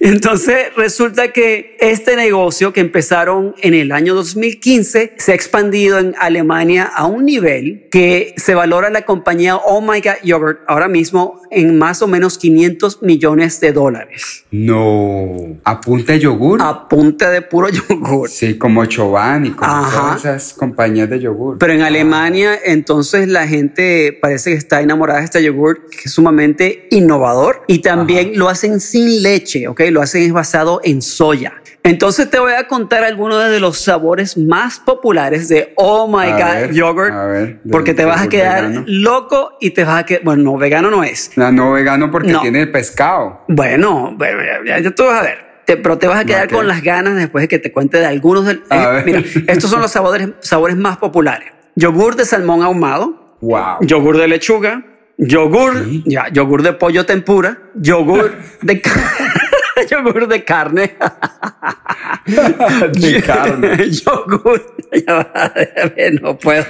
Entonces 0.00 0.74
resulta 0.76 1.32
que 1.32 1.76
este 1.80 2.14
negocio 2.16 2.72
que 2.72 2.80
empezaron 2.80 3.54
en 3.60 3.74
el 3.74 3.90
año 3.92 4.14
2015 4.14 5.14
se 5.16 5.32
ha 5.32 5.34
expandido 5.34 5.98
en 5.98 6.14
Alemania 6.18 6.84
a 6.84 7.06
un 7.06 7.24
nivel 7.24 7.88
que 7.90 8.34
se 8.36 8.54
valora 8.54 8.90
la 8.90 9.02
compañía 9.02 9.56
Oh 9.56 9.80
My 9.80 10.00
God 10.00 10.22
Yogurt 10.24 10.60
ahora 10.68 10.88
mismo 10.88 11.40
en 11.50 11.78
más 11.78 12.02
o 12.02 12.06
menos 12.06 12.38
500 12.38 13.02
millones 13.02 13.60
de 13.60 13.72
dólares. 13.72 14.44
No. 14.50 15.58
¿Apunta 15.64 16.16
yogur? 16.16 16.60
A 16.62 16.88
punta 16.88 17.30
de 17.30 17.42
puro 17.42 17.68
yogur. 17.68 18.28
Sí, 18.28 18.58
como 18.58 18.84
Choban 18.86 19.46
y 19.46 19.50
como 19.50 19.70
Ajá. 19.70 20.00
todas 20.00 20.20
esas 20.20 20.54
compañías 20.54 21.08
de 21.08 21.20
yogur. 21.20 21.58
Pero 21.58 21.72
en 21.72 21.82
Alemania, 21.82 22.58
entonces 22.64 23.28
la 23.28 23.46
gente 23.46 24.16
parece 24.20 24.50
que 24.50 24.56
está 24.56 24.80
enamorada 24.80 25.20
de 25.20 25.24
este 25.26 25.42
yogur, 25.42 25.86
que 25.88 26.02
es 26.04 26.12
sumamente 26.12 26.88
innovador. 26.90 27.62
Y 27.66 27.78
también 27.80 28.01
lo 28.34 28.48
hacen 28.48 28.80
sin 28.80 29.22
leche, 29.22 29.68
¿ok? 29.68 29.80
Lo 29.90 30.02
hacen 30.02 30.22
es 30.22 30.32
basado 30.32 30.80
en 30.84 31.02
soya. 31.02 31.54
Entonces 31.84 32.30
te 32.30 32.38
voy 32.38 32.52
a 32.52 32.68
contar 32.68 33.02
algunos 33.02 33.50
de 33.50 33.58
los 33.58 33.78
sabores 33.78 34.38
más 34.38 34.78
populares 34.78 35.48
de 35.48 35.72
Oh 35.76 36.06
My 36.06 36.28
A 36.30 36.36
God 36.36 36.54
ver, 36.60 36.72
Yogurt. 36.72 37.12
a 37.12 37.24
ver, 37.26 37.60
porque 37.72 37.92
te 37.92 38.04
vas 38.04 38.22
a 38.22 38.28
quedar 38.28 38.68
vegano. 38.68 38.84
loco 38.86 39.56
y 39.60 39.70
te 39.70 39.82
vas 39.82 40.00
a 40.00 40.06
quedar... 40.06 40.22
Bueno, 40.22 40.44
no, 40.44 40.56
vegano 40.58 40.90
no 40.92 41.02
es. 41.02 41.32
La 41.36 41.50
no 41.50 41.72
vegano 41.72 42.08
porque 42.10 42.30
No. 42.32 42.40
tiene 42.40 42.68
pescado. 42.68 43.40
Bueno, 43.48 44.16
ya, 44.64 44.90
tú 44.94 45.04
vas 45.06 45.20
a 45.20 45.22
ver. 45.22 45.38
Te- 45.66 45.76
pero 45.76 45.98
te 45.98 46.06
vas 46.06 46.20
a 46.20 46.24
quedar 46.24 46.46
Ok. 46.46 46.52
con 46.52 46.68
las 46.68 46.82
ganas 46.82 47.16
después 47.16 47.42
de 47.42 47.48
que 47.48 47.58
te 47.58 47.72
cuente 47.72 47.98
de 47.98 48.06
algunos 48.06 48.46
del... 48.46 48.62
Eh, 48.70 49.02
mira, 49.04 49.22
estos 49.48 49.68
son 49.68 49.80
los 49.80 49.90
sabores, 49.92 50.28
sabores 50.40 50.76
más 50.76 50.98
populares. 50.98 51.48
Yogur 51.74 52.14
de 52.14 52.24
salmón 52.24 52.62
ahumado, 52.62 53.36
Wow. 53.40 53.78
yogur 53.80 54.18
de 54.18 54.28
lechuga, 54.28 54.84
yogur, 55.18 55.86
ya, 56.04 56.26
yogur 56.32 56.62
de 56.62 56.72
pollo 56.72 57.04
tempura, 57.04 57.56
yogur 57.74 58.32
de 58.62 58.82
yogur 59.90 60.28
de 60.28 60.44
carne, 60.44 60.92
de 62.92 63.22
carne. 63.26 63.76
yogur, 63.90 64.60
no 66.20 66.38
puedo, 66.38 66.64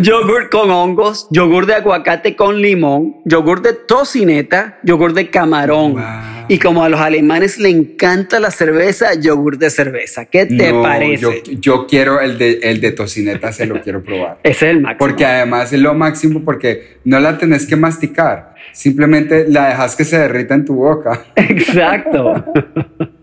yogur 0.00 0.50
con 0.50 0.70
hongos, 0.70 1.26
yogur 1.30 1.66
de 1.66 1.74
aguacate 1.74 2.36
con 2.36 2.60
limón, 2.60 3.16
yogur 3.24 3.62
de 3.62 3.72
tocineta, 3.74 4.78
yogur 4.82 5.12
de 5.12 5.30
camarón. 5.30 5.94
Wow. 5.94 6.39
Y 6.50 6.58
como 6.58 6.82
a 6.82 6.88
los 6.88 6.98
alemanes 6.98 7.58
le 7.58 7.68
encanta 7.68 8.40
la 8.40 8.50
cerveza, 8.50 9.14
yogur 9.14 9.56
de 9.56 9.70
cerveza. 9.70 10.24
¿Qué 10.24 10.46
te 10.46 10.72
No, 10.72 10.82
parece? 10.82 11.22
Yo, 11.22 11.30
yo 11.60 11.86
quiero 11.86 12.20
el 12.20 12.38
de, 12.38 12.58
el 12.64 12.80
de 12.80 12.90
tocineta, 12.90 13.52
se 13.52 13.66
lo 13.66 13.80
quiero 13.80 14.02
probar. 14.02 14.40
Ese 14.42 14.66
es 14.70 14.74
el 14.74 14.80
máximo. 14.80 14.98
Porque 14.98 15.24
además 15.24 15.72
es 15.72 15.78
lo 15.78 15.94
máximo 15.94 16.44
porque 16.44 16.98
no 17.04 17.20
la 17.20 17.38
tenés 17.38 17.68
que 17.68 17.76
masticar. 17.76 18.56
Simplemente 18.72 19.46
la 19.48 19.68
dejas 19.68 19.94
que 19.94 20.04
se 20.04 20.18
derrita 20.18 20.54
en 20.54 20.64
tu 20.64 20.74
boca. 20.74 21.22
Exacto. 21.36 22.44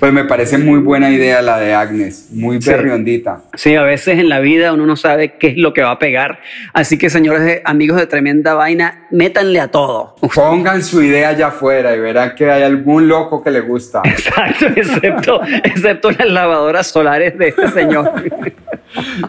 Pues 0.00 0.12
me 0.12 0.24
parece 0.24 0.58
muy 0.58 0.80
buena 0.80 1.10
idea 1.10 1.40
la 1.40 1.58
de 1.58 1.72
Agnes. 1.72 2.28
Muy 2.30 2.60
Sí. 2.60 2.68
berriondita. 2.70 3.42
Sí, 3.54 3.74
a 3.74 3.82
veces 3.82 4.18
en 4.18 4.28
la 4.28 4.40
vida 4.40 4.72
uno 4.72 4.84
no 4.86 4.96
sabe 4.96 5.36
qué 5.38 5.48
es 5.48 5.56
lo 5.56 5.72
que 5.72 5.82
va 5.82 5.92
a 5.92 5.98
pegar. 5.98 6.40
Así 6.74 6.98
que, 6.98 7.08
señores 7.08 7.42
de- 7.44 7.62
amigos 7.64 7.96
de 7.98 8.06
Tremenda 8.06 8.54
Vaina, 8.54 9.06
métanle 9.10 9.60
a 9.60 9.68
todo. 9.68 10.16
Pongan 10.34 10.82
su 10.82 11.02
idea 11.02 11.30
allá 11.30 11.46
afuera 11.48 11.94
y 11.94 12.00
verán 12.00 12.34
que 12.34 12.50
hay 12.50 12.62
algún 12.62 13.08
loco 13.08 13.42
que 13.42 13.50
le 13.50 13.60
gusta. 13.60 14.02
Exacto, 14.04 14.66
excepto, 14.76 15.40
excepto 15.64 16.10
las 16.10 16.28
lavadoras 16.28 16.86
solares 16.88 17.38
de 17.38 17.48
este 17.48 17.68
señor. 17.68 18.12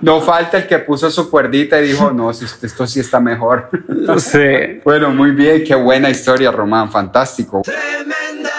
No 0.02 0.20
falta 0.20 0.58
el 0.58 0.68
que 0.68 0.78
puso 0.80 1.10
su 1.10 1.32
cuerdita 1.32 1.80
y 1.82 1.88
dijo, 1.88 2.12
no, 2.12 2.34
si 2.34 2.44
esto 2.44 2.86
sí 2.86 3.00
está 3.00 3.22
mejor. 3.22 3.70
Sí. 4.18 4.40
Bueno, 4.84 5.12
muy 5.12 5.32
bien, 5.32 5.64
qué 5.64 5.74
buena 5.76 6.10
historia, 6.10 6.52
Román, 6.52 6.92
fantástico. 6.92 7.62
Tremenda. 7.62 8.50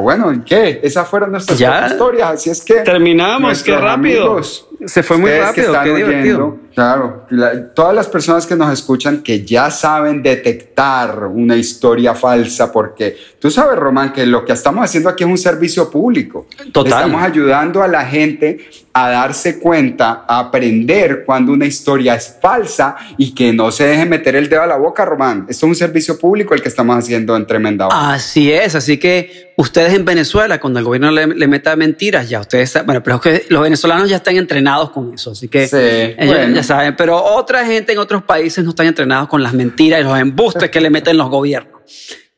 Bueno, 0.00 0.32
¿y 0.32 0.40
qué? 0.40 0.80
Esas 0.82 1.06
fueron 1.08 1.32
nuestras 1.32 1.58
Ya. 1.58 1.86
historias, 1.86 2.30
así 2.30 2.50
es 2.50 2.62
que... 2.62 2.74
Terminamos, 2.80 3.62
qué 3.62 3.76
rápido. 3.76 4.22
amigos, 4.24 4.68
Se 4.86 5.02
fue 5.02 5.18
muy 5.18 5.30
que 5.30 5.40
rápido, 5.40 5.66
están 5.68 5.84
qué 5.84 5.94
divertido. 5.96 6.38
oyendo, 6.46 6.68
Claro, 6.74 7.26
la- 7.30 7.74
todas 7.74 7.92
las 7.94 8.06
personas 8.06 8.46
que 8.46 8.54
nos 8.54 8.72
escuchan 8.72 9.22
que 9.22 9.44
ya 9.44 9.68
saben 9.70 10.22
detectar 10.22 11.24
una 11.26 11.56
historia 11.56 12.14
falsa, 12.14 12.70
porque 12.70 13.16
tú 13.40 13.50
sabes, 13.50 13.76
Román, 13.76 14.12
que 14.12 14.24
lo 14.26 14.44
que 14.44 14.52
estamos 14.52 14.84
haciendo 14.84 15.08
aquí 15.08 15.24
es 15.24 15.30
un 15.30 15.38
servicio 15.38 15.90
público. 15.90 16.46
Total. 16.72 17.02
Estamos 17.02 17.22
ayudando 17.22 17.82
a 17.82 17.88
la 17.88 18.04
gente 18.04 18.68
a 19.04 19.10
darse 19.10 19.58
cuenta, 19.58 20.24
a 20.26 20.38
aprender 20.40 21.24
cuando 21.24 21.52
una 21.52 21.66
historia 21.66 22.14
es 22.14 22.36
falsa 22.40 22.96
y 23.16 23.34
que 23.34 23.52
no 23.52 23.70
se 23.70 23.86
deje 23.86 24.06
meter 24.06 24.36
el 24.36 24.48
dedo 24.48 24.62
a 24.62 24.66
la 24.66 24.76
boca, 24.76 25.04
Román. 25.04 25.46
Esto 25.48 25.66
es 25.66 25.70
un 25.70 25.74
servicio 25.74 26.18
público 26.18 26.54
el 26.54 26.62
que 26.62 26.68
estamos 26.68 26.96
haciendo 26.96 27.36
en 27.36 27.46
Tremenda 27.46 27.86
Vaina. 27.86 28.14
Así 28.14 28.52
es, 28.52 28.74
así 28.74 28.98
que 28.98 29.52
ustedes 29.56 29.94
en 29.94 30.04
Venezuela, 30.04 30.58
cuando 30.60 30.78
el 30.78 30.84
gobierno 30.84 31.10
le, 31.10 31.26
le 31.26 31.48
meta 31.48 31.74
mentiras, 31.76 32.28
ya 32.28 32.40
ustedes 32.40 32.70
saben, 32.70 32.86
bueno, 32.86 33.02
pero 33.02 33.16
es 33.16 33.22
que 33.22 33.46
los 33.48 33.62
venezolanos 33.62 34.08
ya 34.08 34.16
están 34.16 34.36
entrenados 34.36 34.90
con 34.90 35.12
eso, 35.14 35.32
así 35.32 35.48
que 35.48 35.66
Sí, 35.68 35.76
ellos 35.76 36.36
bueno. 36.36 36.54
ya 36.54 36.62
saben, 36.62 36.96
pero 36.96 37.22
otra 37.22 37.64
gente 37.66 37.92
en 37.92 37.98
otros 37.98 38.22
países 38.22 38.64
no 38.64 38.70
están 38.70 38.86
entrenados 38.86 39.28
con 39.28 39.42
las 39.42 39.52
mentiras 39.52 40.00
y 40.00 40.04
los 40.04 40.18
embustes 40.18 40.70
que 40.70 40.80
le 40.80 40.90
meten 40.90 41.16
los 41.16 41.28
gobiernos. 41.28 41.80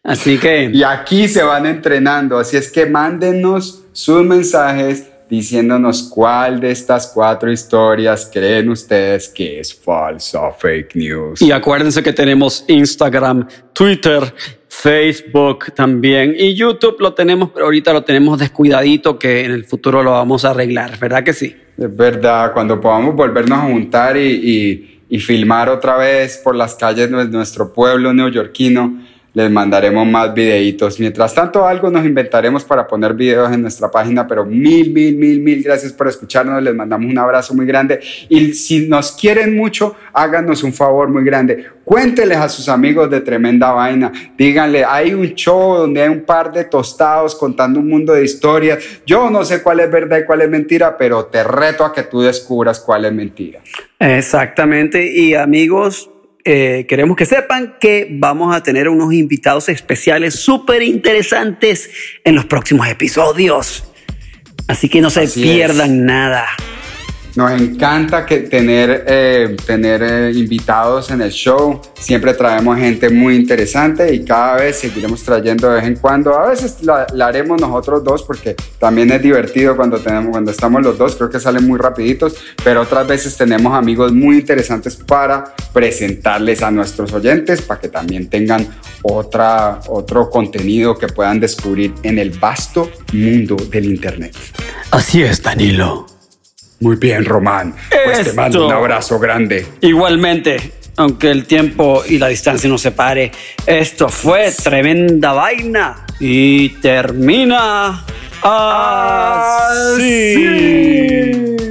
Así 0.03 0.39
que... 0.39 0.71
Y 0.73 0.83
aquí 0.83 1.29
se 1.29 1.43
van 1.43 1.67
entrenando, 1.67 2.39
así 2.39 2.57
es 2.57 2.71
que 2.73 2.87
mándenos 2.87 3.83
sus 3.93 4.25
mensajes 4.25 5.10
diciéndonos 5.31 6.03
cuál 6.13 6.59
de 6.61 6.73
estas 6.73 7.07
cuatro 7.15 7.51
historias 7.53 8.29
creen 8.33 8.69
ustedes 8.69 9.29
que 9.29 9.61
es 9.61 9.73
falsa, 9.73 10.51
fake 10.53 10.97
news. 10.97 11.41
Y 11.41 11.53
acuérdense 11.53 12.03
que 12.03 12.13
tenemos 12.13 12.65
Instagram, 12.69 13.47
Twitter 13.73 14.35
Facebook 14.69 15.73
también. 15.75 16.35
Y 16.37 16.55
YouTube 16.55 16.97
lo 17.01 17.13
tenemos, 17.15 17.51
pero 17.53 17.67
ahorita 17.67 17.93
lo 17.93 18.03
tenemos 18.03 18.39
descuidadito, 18.39 19.19
que 19.19 19.45
en 19.45 19.53
el 19.53 19.65
futuro 19.65 20.03
lo 20.03 20.13
vamos 20.13 20.45
a 20.45 20.51
arreglar, 20.51 20.99
¿verdad 20.99 21.23
que 21.23 21.33
sí? 21.33 21.55
Es 21.79 21.97
verdad, 21.97 22.53
cuando 22.53 22.81
podamos 22.81 23.15
volvernos 23.15 23.59
a 23.59 23.63
juntar 23.63 24.17
y, 24.17 24.21
y- 24.29 24.97
y 25.13 25.19
filmar 25.19 25.69
otra 25.69 25.97
vez 25.97 26.41
por 26.45 26.55
las 26.55 26.77
calles 26.77 27.11
de 27.11 27.25
nuestro 27.29 27.73
pueblo 27.73 28.13
neoyorquino, 28.13 29.03
les 29.33 29.51
mandaremos 29.51 30.07
más 30.07 30.35
videitos. 30.35 30.99
Mientras 30.99 31.35
tanto, 31.35 31.67
algo 31.67 31.91
nos 31.91 32.05
inventaremos 32.05 32.65
para 32.65 32.87
poner 32.87 33.15
videos 33.15 33.53
en 33.53 33.63
nuestra 33.63 33.91
página, 33.91 34.27
pero 34.27 34.45
mil, 34.45 34.93
mil, 34.93 35.17
mil, 35.17 35.41
mil 35.41 35.63
gracias 35.63 35.93
por 35.93 36.09
escucharnos. 36.09 36.63
Les 36.63 36.75
mandamos 36.75 37.11
un 37.11 37.19
abrazo 37.19 37.55
muy 37.55 37.67
grande. 37.67 38.01
Y 38.29 38.53
si 38.55 38.89
nos 38.89 39.13
quieren 39.13 39.57
mucho, 39.57 39.95
háganos 40.13 40.63
un 40.63 40.73
favor 40.73 41.09
muy 41.09 41.25
grande. 41.25 41.67
Cuénteles 41.85 42.39
a 42.39 42.49
sus 42.49 42.69
amigos 42.69 43.11
de 43.11 43.21
Tremenda 43.21 43.73
Vaina. 43.73 44.13
Díganle, 44.37 44.85
hay 44.85 45.13
un 45.15 45.35
show 45.35 45.79
donde 45.79 46.03
hay 46.03 46.09
un 46.09 46.23
par 46.23 46.53
de 46.53 46.65
tostados 46.65 47.35
contando 47.35 47.81
un 47.81 47.89
mundo 47.89 48.13
de 48.13 48.25
historias. 48.25 48.79
Yo 49.07 49.31
no 49.31 49.45
sé 49.45 49.63
cuál 49.63 49.81
es 49.81 49.91
verdad 49.91 50.19
y 50.19 50.25
cuál 50.25 50.43
es 50.43 50.51
mentira, 50.51 50.97
pero 50.97 51.27
te 51.27 51.43
reto 51.43 51.85
a 51.85 51.93
que 51.93 52.03
tú 52.05 52.21
descubras 52.21 52.81
cuál 52.81 53.05
es 53.05 53.13
mentira. 53.13 53.61
Exactamente. 53.99 55.05
Y 55.13 55.35
amigos, 55.35 56.11
eh, 56.45 56.87
queremos 56.89 57.17
que 57.17 57.27
sepan 57.27 57.77
que 57.81 58.09
vamos 58.11 58.55
a 58.55 58.63
tener 58.63 58.89
unos 58.89 59.13
invitados 59.13 59.69
especiales 59.69 60.35
súper 60.37 60.83
interesantes 60.83 61.91
en 62.25 62.35
los 62.35 62.47
próximos 62.47 62.89
episodios. 62.89 63.85
Así 64.67 64.89
que 64.89 65.01
no 65.01 65.11
se 65.11 65.23
Así 65.23 65.43
pierdan 65.43 65.91
es. 65.91 65.97
nada. 66.05 66.47
Nos 67.37 67.53
encanta 67.53 68.27
que 68.27 68.39
tener, 68.41 69.05
eh, 69.07 69.57
tener 69.67 70.03
eh, 70.03 70.33
invitados 70.35 71.11
en 71.11 71.23
el 71.23 71.31
show. 71.31 71.81
Siempre 71.99 72.35
traemos 72.35 72.79
gente 72.79 73.09
muy 73.09 73.37
interesante 73.37 74.13
y 74.13 74.25
cada 74.25 74.57
vez 74.57 74.81
seguiremos 74.81 75.23
trayendo 75.23 75.69
de 75.69 75.77
vez 75.77 75.85
en 75.85 75.97
cuando. 75.97 76.37
A 76.37 76.49
veces 76.49 76.83
la, 76.83 77.07
haremos 77.25 77.61
nosotros 77.61 78.03
dos 78.03 78.23
porque 78.25 78.57
también 78.79 79.13
es 79.13 79.23
divertido 79.23 79.77
cuando, 79.77 79.99
tenemos, 79.99 80.31
cuando 80.31 80.51
estamos 80.51 80.83
los 80.83 80.99
dos. 80.99 81.15
Creo 81.15 81.31
que 81.31 81.39
salen 81.39 81.67
muy 81.67 81.79
rapiditos, 81.79 82.35
pero 82.65 82.83
otras 82.83 83.07
veces 83.07 83.37
tenemos 83.37 83.75
amigos 83.75 84.13
muy 84.13 84.37
interesantes 84.37 84.97
para 84.97 85.55
presentarles 85.73 86.63
a 86.63 86.71
nuestros 86.71 87.13
oyentes 87.13 87.63
para 87.63 87.81
que 87.81 87.89
también 87.89 88.29
tengan 88.29 88.67
otra, 89.03 89.81
otro 89.89 90.29
contenido 90.29 90.99
que 90.99 91.07
puedan 91.07 91.39
descubrir 91.39 91.95
en 92.03 92.19
el 92.19 92.31
vasto 92.31 92.91
mundo 93.13 93.57
del 93.57 93.85
Internet. 93.87 94.35
Así 94.91 95.23
es, 95.23 95.43
Danilo. 95.43 96.20
Muy 96.81 96.97
bien, 96.97 97.25
Román. 97.25 97.75
Pues 98.05 98.25
te 98.25 98.33
mando 98.33 98.67
un 98.67 98.73
abrazo 98.73 99.19
grande. 99.19 99.67
Igualmente, 99.83 100.73
aunque 100.97 101.31
el 101.31 101.45
tiempo 101.45 102.03
y 102.09 102.19
la 102.19 102.29
distancia 102.29 102.71
nos 102.71 102.81
separe, 102.81 103.31
esto 103.67 104.09
fue 104.09 104.51
tremenda 104.51 105.33
vaina 105.35 106.07
y 106.19 106.71
termina 106.81 108.05
así. 108.43 110.35
Así. 110.37 111.70